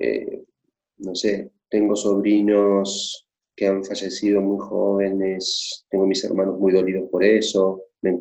[0.00, 0.42] eh,
[0.98, 7.22] no sé, tengo sobrinos que han fallecido muy jóvenes, tengo mis hermanos muy dolidos por
[7.22, 8.18] eso, me,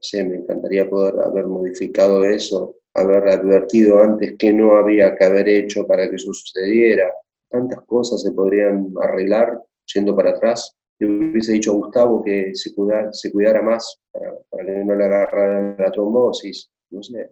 [0.00, 5.48] sé, me encantaría poder haber modificado eso, haber advertido antes qué no había que haber
[5.48, 7.12] hecho para que eso sucediera.
[7.48, 9.62] Tantas cosas se podrían arreglar
[9.92, 10.76] yendo para atrás.
[11.00, 14.94] Yo hubiese dicho a Gustavo que se cuidara, se cuidara más para, para que no
[14.94, 17.30] le agarrara la trombosis, no sé.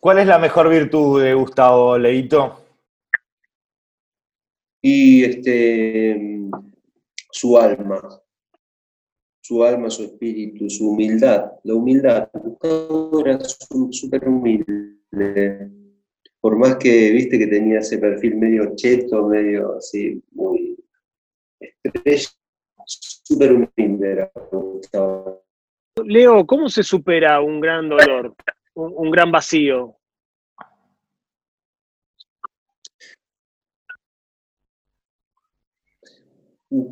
[0.00, 2.60] ¿Cuál es la mejor virtud de Gustavo Leito?
[4.82, 6.48] Y este,
[7.30, 8.22] su alma,
[9.40, 12.28] su alma, su espíritu, su humildad, la humildad.
[12.32, 13.38] Gustavo era
[13.90, 15.70] súper humilde,
[16.46, 20.78] por más que viste que tenía ese perfil medio cheto, medio así, muy
[21.82, 22.28] estrella,
[22.86, 25.42] súper humilde era Gustavo.
[26.04, 28.36] Leo, ¿cómo se supera un gran dolor?
[28.74, 29.96] un, gran vacío.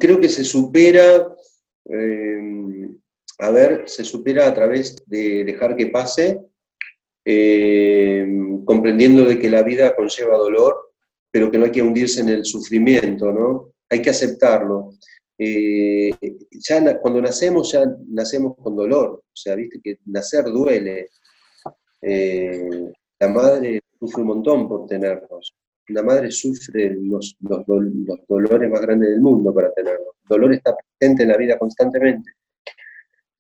[0.01, 1.33] Creo que se supera,
[1.85, 2.89] eh,
[3.39, 6.41] a ver, se supera a través de dejar que pase,
[7.25, 8.27] eh,
[8.67, 10.93] comprendiendo de que la vida conlleva dolor,
[11.31, 13.73] pero que no hay que hundirse en el sufrimiento, ¿no?
[13.89, 14.91] Hay que aceptarlo.
[15.39, 16.11] Eh,
[16.51, 21.09] ya cuando nacemos, ya nacemos con dolor, o sea, viste que nacer duele,
[22.03, 22.69] eh,
[23.19, 25.55] la madre sufre un montón por tenernos.
[25.89, 30.15] La madre sufre los, dolores más grandes del mundo para tenernos.
[30.23, 32.33] El dolor está presente en la vida constantemente.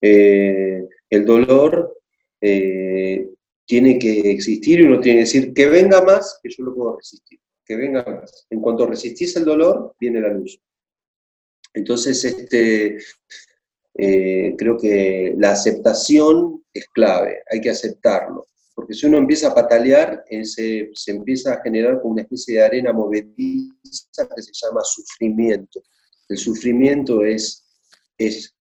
[0.00, 1.98] El dolor
[3.66, 6.96] tiene que existir y uno tiene que decir que venga más, que yo lo puedo
[6.96, 7.40] resistir.
[7.64, 8.46] Que venga más.
[8.50, 10.60] En cuanto resistís el dolor, viene la luz.
[11.72, 12.98] Entonces, este,
[13.94, 18.48] creo que la aceptación es clave, hay que aceptarlo.
[18.74, 22.64] Porque si uno empieza a patalear, eh, se, empieza a generar como una especie de
[22.64, 25.82] arena movediza que se llama sufrimiento.
[26.28, 27.64] El sufrimiento es,
[28.18, 28.52] es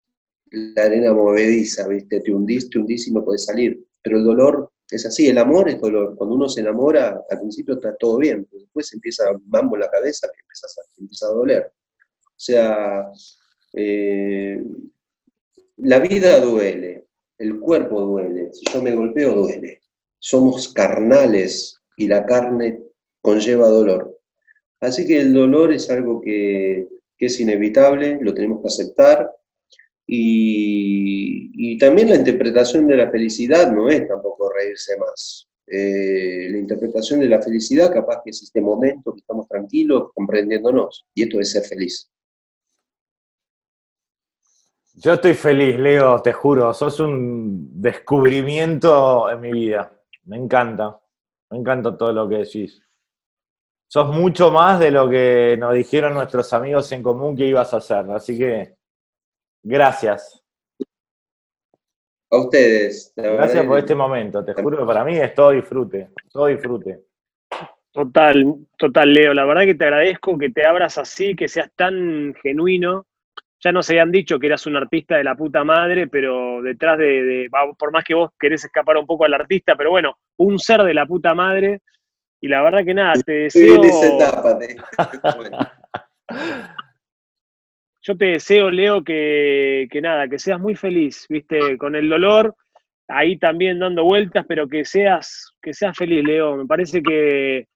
[0.50, 2.20] la arena movediza, ¿viste?
[2.20, 3.82] Te hundís, te hundís y no puedes salir.
[4.02, 6.16] Pero el dolor es así, el amor es dolor.
[6.16, 9.90] Cuando uno se enamora, al principio está todo bien, pero después empieza mambo en la
[9.90, 10.40] cabeza que
[11.00, 11.72] empieza a, a doler.
[12.24, 13.06] O sea,
[13.74, 14.62] eh,
[15.76, 17.06] la vida duele,
[17.38, 19.82] el cuerpo duele, si yo me golpeo duele
[20.22, 22.80] somos carnales y la carne
[23.20, 24.20] conlleva dolor.
[24.80, 29.30] Así que el dolor es algo que, es inevitable, lo tenemos que aceptar.
[30.06, 35.48] Y, también la interpretación de la felicidad no es tampoco reírse más.
[35.66, 41.06] Eh, la interpretación de la felicidad capaz que es este momento que estamos tranquilos, comprendiéndonos.
[41.14, 42.10] Y esto es ser feliz.
[44.94, 46.72] Yo estoy feliz, Leo, te juro.
[46.74, 49.92] Sos un descubrimiento en mi vida.
[50.24, 51.00] Me encanta,
[51.50, 52.82] me encanta todo lo que decís.
[53.88, 57.78] Sos mucho más de lo que nos dijeron nuestros amigos en común que ibas a
[57.78, 58.76] hacer, así que
[59.62, 60.42] gracias.
[62.30, 63.12] A ustedes.
[63.16, 67.04] Gracias por este momento, te juro que para mí es todo disfrute, todo disfrute.
[67.90, 69.34] Total, total, Leo.
[69.34, 73.06] La verdad que te agradezco que te abras así, que seas tan genuino
[73.62, 77.48] ya nos habían dicho que eras un artista de la puta madre, pero detrás de,
[77.78, 80.94] por más que vos querés escapar un poco al artista, pero bueno, un ser de
[80.94, 81.80] la puta madre.
[82.40, 83.80] Y la verdad que nada, te deseo.
[88.02, 92.54] Yo te deseo, Leo, que, nada, que seas muy feliz, viste, con el dolor,
[93.08, 96.56] ahí también dando vueltas, pero que seas, que seas feliz, Leo.
[96.56, 97.66] Me parece que,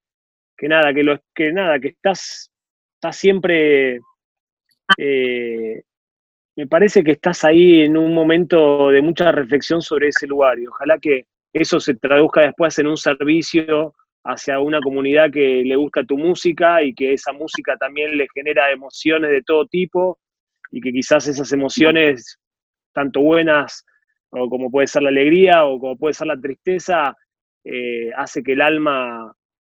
[0.57, 2.51] que nada, que lo, que nada, que estás,
[2.97, 4.01] estás siempre
[4.99, 5.83] eh,
[6.57, 10.66] me parece que estás ahí en un momento de mucha reflexión sobre ese lugar y
[10.66, 13.95] ojalá que eso se traduzca después en un servicio
[14.27, 18.70] hacia una comunidad que le gusta tu música y que esa música también le genera
[18.70, 20.18] emociones de todo tipo
[20.72, 22.39] y que quizás esas emociones,
[22.93, 23.85] tanto buenas
[24.31, 27.16] o como puede ser la alegría o como puede ser la tristeza,
[27.64, 29.33] eh, hace que el alma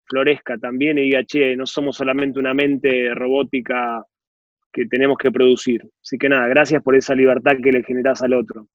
[0.05, 4.03] florezca también y diga, che, no somos solamente una mente robótica
[4.73, 5.83] que tenemos que producir.
[6.03, 8.67] Así que nada, gracias por esa libertad que le generás al otro.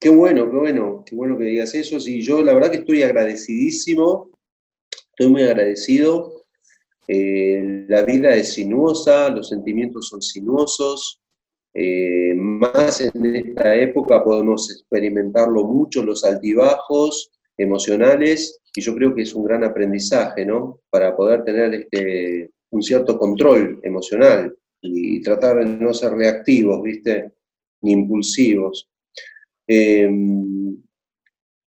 [0.00, 1.98] Qué bueno, qué bueno, qué bueno que digas eso.
[1.98, 4.30] Sí, yo la verdad que estoy agradecidísimo,
[5.10, 6.44] estoy muy agradecido.
[7.08, 11.20] Eh, la vida es sinuosa, los sentimientos son sinuosos.
[11.74, 19.22] Eh, más en esta época podemos experimentarlo mucho, los altibajos emocionales, y yo creo que
[19.22, 20.80] es un gran aprendizaje, ¿no?
[20.90, 27.32] Para poder tener este, un cierto control emocional y tratar de no ser reactivos, ¿viste?
[27.82, 28.88] Ni impulsivos.
[29.70, 30.82] Em,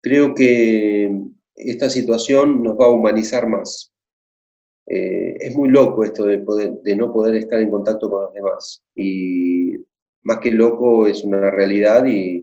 [0.01, 1.21] creo que
[1.55, 3.93] esta situación nos va a humanizar más.
[4.87, 6.43] Eh, es muy loco esto de,
[6.83, 8.83] de no poder estar en contacto con los demás.
[8.95, 9.77] Y
[10.23, 12.43] más que loco es una realidad y,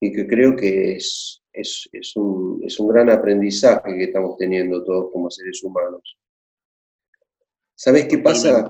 [0.00, 5.30] que creo que es, es, un, es, un, gran aprendizaje que estamos teniendo todos como
[5.30, 6.18] seres humanos.
[7.74, 8.68] ¿Sabes qué pasa?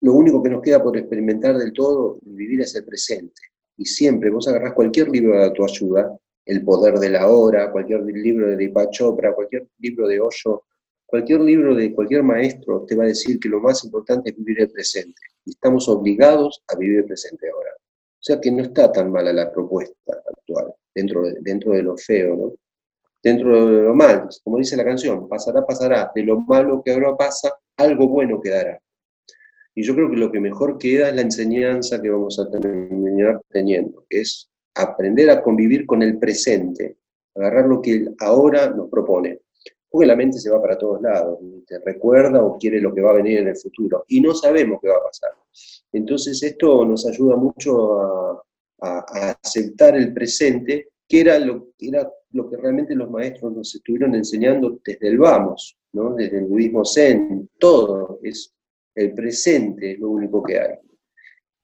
[0.00, 3.40] Lo único que nos queda por experimentar del todo, vivir es el presente
[3.76, 6.16] y siempre vos agarrás cualquier libro de tu ayuda,
[6.46, 10.64] El poder de la hora, cualquier libro de Deepak Chopra, cualquier libro de Osho,
[11.06, 14.60] cualquier libro de cualquier maestro te va a decir que lo más importante es vivir
[14.60, 15.20] el presente.
[15.44, 17.70] Y estamos obligados a vivir el presente ahora.
[17.76, 21.96] O sea que no está tan mala la propuesta actual, dentro de, dentro de lo
[21.96, 22.52] feo, ¿no?
[23.22, 27.16] Dentro de lo malo, como dice la canción, pasará, pasará, de lo malo que ahora
[27.16, 28.78] pasa, algo bueno quedará.
[29.74, 33.40] Y yo creo que lo que mejor queda es la enseñanza que vamos a terminar
[33.48, 36.98] teniendo, que es aprender a convivir con el presente,
[37.34, 39.40] agarrar lo que ahora nos propone.
[39.88, 43.10] Porque la mente se va para todos lados, te recuerda o quiere lo que va
[43.10, 45.30] a venir en el futuro, y no sabemos qué va a pasar.
[45.92, 48.42] Entonces esto nos ayuda mucho a,
[49.42, 54.78] aceptar el presente, que era lo, era lo que realmente los maestros nos estuvieron enseñando
[54.84, 56.14] desde el vamos, ¿no?
[56.14, 58.53] desde el budismo zen, todo es
[58.94, 60.78] el presente es lo único que hay.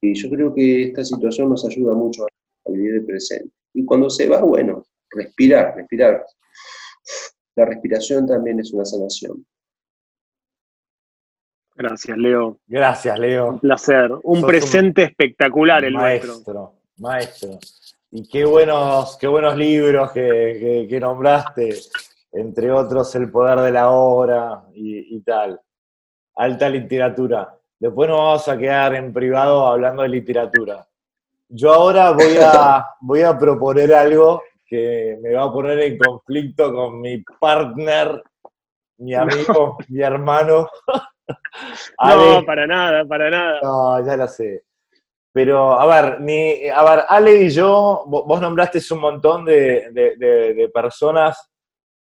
[0.03, 3.53] Y yo creo que esta situación nos ayuda mucho a vivir el presente.
[3.74, 6.24] Y cuando se va, bueno, respirar, respirar.
[7.57, 9.45] La respiración también es una sanación.
[11.74, 12.59] Gracias, Leo.
[12.66, 13.51] Gracias, Leo.
[13.51, 14.11] Un placer.
[14.22, 16.33] Un presente espectacular el maestro.
[16.33, 17.59] Maestro, maestro.
[18.11, 21.74] Y qué buenos, qué buenos libros que, nombraste,
[22.33, 25.61] entre otros El Poder de la Hora y tal
[26.37, 27.55] alta literatura.
[27.78, 30.87] Después nos vamos a quedar en privado hablando de literatura.
[31.49, 36.72] Yo ahora voy a, voy a proponer algo que me va a poner en conflicto
[36.72, 38.22] con mi partner,
[38.99, 40.68] mi amigo, mi hermano.
[42.05, 43.61] no, para nada, para nada.
[43.62, 44.64] No, ya lo sé.
[45.33, 50.70] Pero, a ver, mi, a ver, Ale y yo, vos nombraste un montón de, de
[50.74, 51.51] personas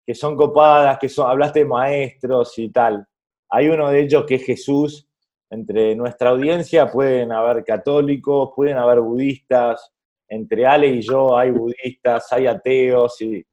[0.04, 3.06] que son copadas, que son, hablaste de maestros y tal.
[3.54, 5.06] Hay uno de ellos que es Jesús.
[5.50, 9.92] Entre nuestra audiencia pueden haber católicos, pueden haber budistas.
[10.26, 13.44] Entre Ale y yo hay budistas, hay ateos y,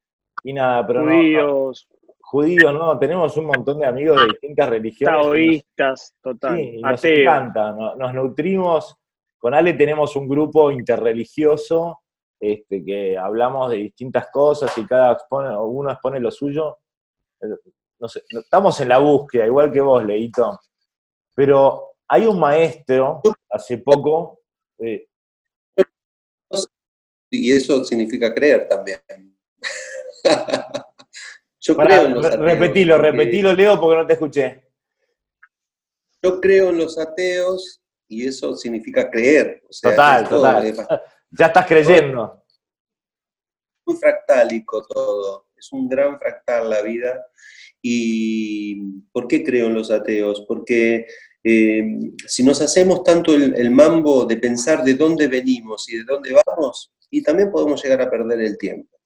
[0.54, 1.90] nada, pero judíos.
[1.92, 5.22] No, judíos, no, tenemos un montón de amigos de distintas religiones.
[5.22, 6.56] Taoístas, total.
[6.56, 8.96] Sí, nos encanta, nos, nutrimos.
[9.38, 12.00] Con Ale tenemos un grupo interreligioso
[12.40, 16.78] este, que hablamos de distintas cosas y cada uno expone lo suyo
[18.00, 20.60] no sé, estamos en la búsqueda, igual que vos, Leito,
[21.36, 24.42] pero hay un maestro, hace poco...
[24.80, 25.06] Eh,
[27.32, 29.00] y eso significa creer también.
[31.60, 32.42] Yo creo en los ateos.
[32.42, 34.64] Repetilo, repetilo, Leo, porque no te escuché.
[36.24, 39.64] Yo creo en los ateos y eso significa creer.
[39.82, 40.88] total, total.
[41.32, 42.44] Ya estás creyendo.
[43.86, 45.49] Muy fractálico todo.
[45.60, 47.26] Es un gran fractal la vida
[47.82, 48.76] ¿Y
[49.12, 50.46] por qué creo en los ateos?
[50.48, 51.08] Porque
[51.44, 56.36] eh, si nos hacemos tanto el, mambo de pensar de dónde venimos y de dónde
[56.46, 58.98] vamos, y también podemos llegar a perder el tiempo.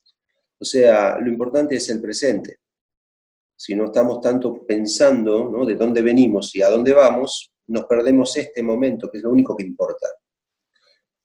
[0.60, 2.58] O sea, lo importante es el presente.
[3.56, 5.66] Si no estamos tanto pensando ¿no?
[5.66, 9.56] de dónde venimos y a dónde vamos, nos perdemos este momento, que es lo único
[9.56, 10.08] que importa.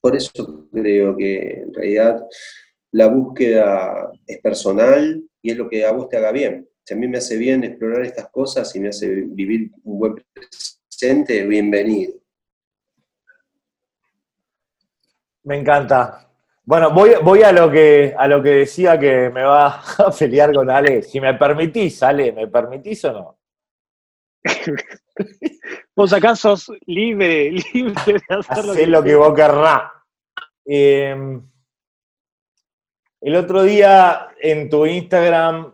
[0.00, 2.24] Por eso creo que en realidad
[2.92, 6.96] la búsqueda es personal y es lo que a vos te haga bien si a
[6.96, 12.14] mí me hace bien explorar estas cosas y me hace vivir un buen presente, bienvenido.
[15.42, 16.30] Me encanta.
[16.64, 20.50] Bueno, voy, voy a, lo que, a lo que decía que me va a pelear
[20.54, 21.02] con Ale.
[21.02, 23.38] Si me permitís, Ale, ¿me permitís o no?
[25.94, 29.92] Vos acá sos libre, libre de hacer lo que, lo que vos querrás.
[30.64, 31.42] Em,
[33.20, 35.72] el otro día en tu Instagram,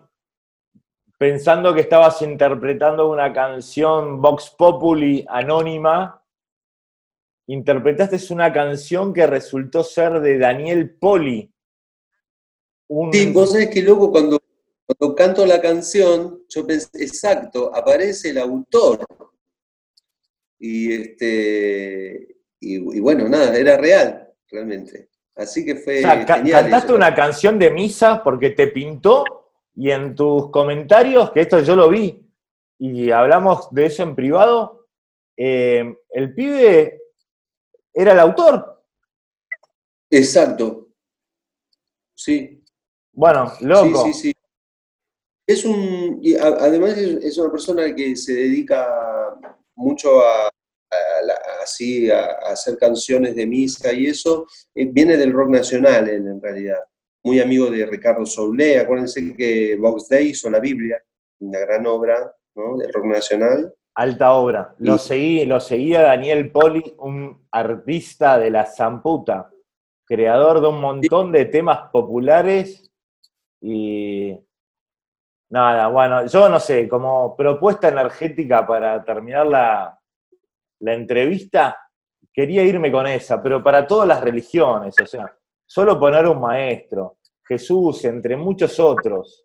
[1.19, 6.23] pensando que estabas interpretando una canción Vox Populi anónima,
[7.47, 11.53] interpretaste una canción que resultó ser de Daniel Poli.
[13.13, 14.41] Sí, vos sabés que luego cuando,
[14.87, 19.05] cuando canto la canción, yo pensé, exacto, aparece el autor.
[20.59, 22.35] Y este
[22.65, 25.11] y, bueno, nada, era real, realmente.
[25.37, 26.01] Así que fue.
[26.01, 29.25] O cantaste una canción de misa porque te pintó
[29.75, 32.25] y en tus comentarios, que esto yo lo vi
[32.79, 34.87] y hablamos de eso en privado,
[35.37, 37.01] eh, el pibe
[37.93, 38.85] era el autor.
[40.11, 40.89] Exacto.
[42.15, 42.63] Sí.
[43.13, 44.05] Bueno, loco.
[44.05, 44.35] Sí, sí, sí.
[45.47, 49.39] Es un, además es una persona que se dedica
[49.75, 50.51] mucho a,
[51.65, 56.79] así, a, hacer canciones de misa y eso, eh, viene del rock nacional en, realidad.
[57.25, 61.03] Muy amigo de Ricardo Soule, acuérdense que Vox Day hizo la Biblia,
[61.41, 62.77] una gran obra ¿no?
[62.77, 63.75] del rock nacional.
[63.97, 64.75] Alta obra.
[64.79, 69.51] Lo, seguí, lo seguía Daniel Poli, un artista de la Zamputa,
[70.05, 72.91] creador de un montón de temas populares
[73.61, 74.37] y
[75.49, 79.99] nada, bueno, yo no sé, como propuesta energética para terminar la,
[80.85, 81.77] la entrevista,
[82.33, 87.19] quería irme con esa, pero para todas las religiones, o sea, solo poner un maestro,
[87.47, 89.45] Jesús, entre muchos otros.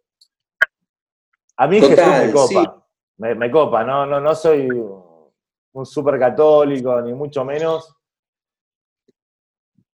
[1.57, 2.79] A mí Jesús me copa
[3.19, 7.95] me, copa, no, no, no soy un súper católico, ni mucho menos.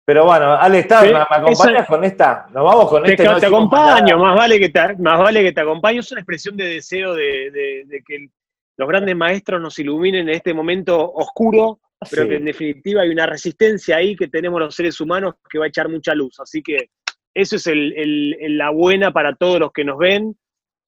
[0.06, 2.46] Pero bueno, Ale, ¿me, acompañas con esta?
[2.52, 3.24] Nos vamos con te, este.
[3.24, 6.02] Te, acompaño, más vale, que te, más vale que te acompaño.
[6.02, 8.30] Es una expresión de deseo de, que
[8.78, 13.26] los grandes maestros nos iluminen en este momento oscuro, pero que en definitiva hay una
[13.26, 16.40] resistencia ahí que tenemos los seres humanos que va a echar mucha luz.
[16.40, 16.90] Así que
[17.34, 20.38] eso es la buena para todos los que nos ven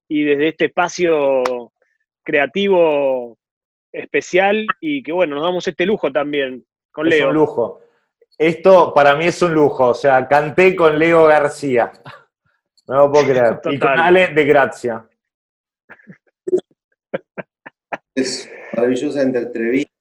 [0.08, 1.42] y desde este espacio
[2.22, 3.38] creativo
[3.90, 7.18] especial y que bueno, nos damos este lujo también con Leo.
[7.18, 7.80] Es un lujo.
[8.36, 11.90] Esto para mí es un lujo, o sea, canté con Leo García.
[12.86, 13.60] No lo puedo creer.
[13.70, 15.07] Y con Ale de Gracia.
[18.18, 19.92] Es maravillosa entrevista.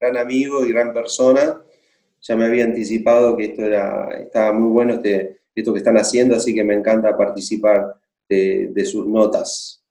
[0.00, 1.60] Gran amigo y gran persona.
[2.20, 6.36] Ya me había anticipado que esto era, estaba muy bueno este, esto que están haciendo,
[6.36, 7.96] así que me encanta participar
[8.28, 9.84] de sus notas.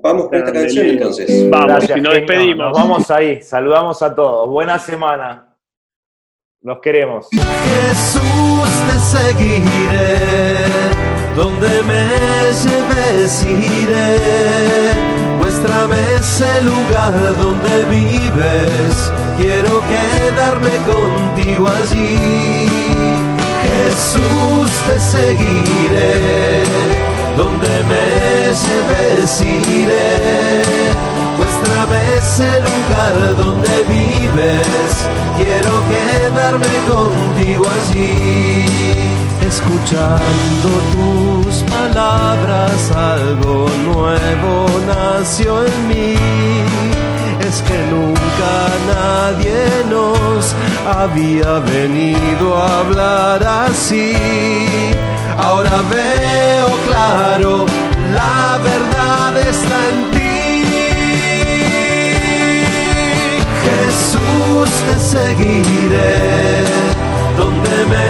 [0.00, 1.50] Vamos con esta canción entonces.
[1.50, 2.68] Vamos, si nos despedimos.
[2.68, 4.48] Nos vamos ahí, saludamos a todos.
[4.48, 5.56] Buena semana.
[6.60, 7.28] Los queremos.
[7.32, 8.22] Jesús
[8.86, 10.68] te seguiré,
[11.34, 12.08] donde me
[12.62, 15.17] lleves iré.
[15.60, 22.68] Muéstrame ese lugar donde vives, quiero quedarme contigo allí.
[23.64, 26.62] Jesús te seguiré
[27.36, 28.04] donde me
[28.62, 30.62] lleves iré.
[31.36, 38.64] Muéstrame ese lugar donde vives, quiero quedarme contigo allí.
[39.44, 41.37] Escuchando tus
[41.70, 46.14] palabras, algo nuevo nació en mí.
[47.48, 48.52] Es que nunca
[48.94, 50.54] nadie nos
[50.86, 54.14] había venido a hablar así
[55.38, 57.66] Ahora veo claro,
[58.12, 60.18] la verdad está en ti.
[63.64, 66.64] Jesús te seguiré,
[67.36, 68.06] donde me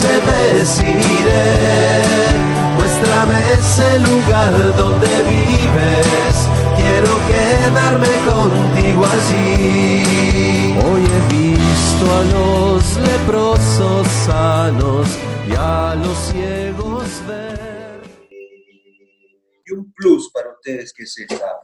[0.00, 2.55] lleves iré.
[2.98, 10.74] Muéstrame ese lugar donde vives, quiero quedarme contigo allí.
[10.82, 15.08] Hoy he visto a los leprosos sanos
[15.46, 18.00] y a los ciegos ver.
[19.66, 21.60] Y un plus para ustedes que es esta.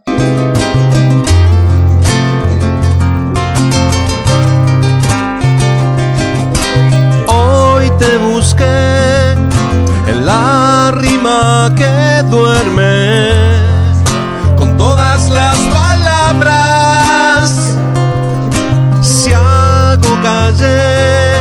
[7.27, 9.33] Hoy te busqué
[10.09, 10.52] en la
[11.23, 13.31] rima que duerme
[14.57, 17.51] con todas las palabras.
[19.01, 21.39] Si hago calle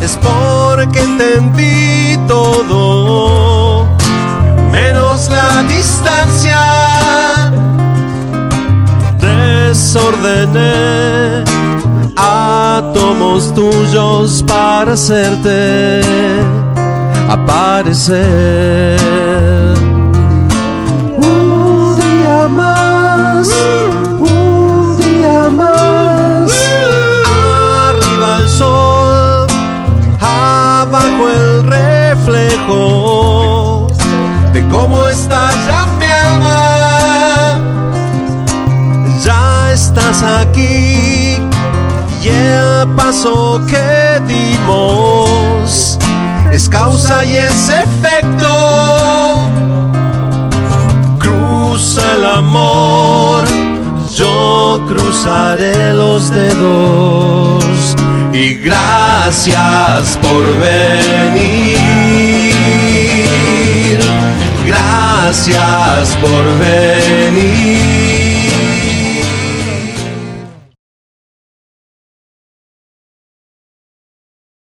[0.00, 3.86] es porque entendí todo,
[4.70, 6.60] menos la distancia.
[9.18, 10.74] Desordené
[12.16, 16.02] átomos tuyos para hacerte
[17.28, 18.98] aparecer.
[21.16, 23.48] Un día más,
[24.18, 26.50] un día más.
[27.88, 29.46] Arriba el sol,
[30.20, 32.82] abajo el reflejo
[34.52, 37.60] de cómo está ya mi alma.
[39.22, 41.36] Ya estás aquí
[42.22, 45.97] y el paso que dimos
[46.52, 48.48] es causa y es efecto.
[51.18, 53.44] Cruza el amor,
[54.14, 57.64] yo cruzaré los dedos.
[58.32, 61.78] Y gracias por venir.
[64.66, 67.97] Gracias por venir.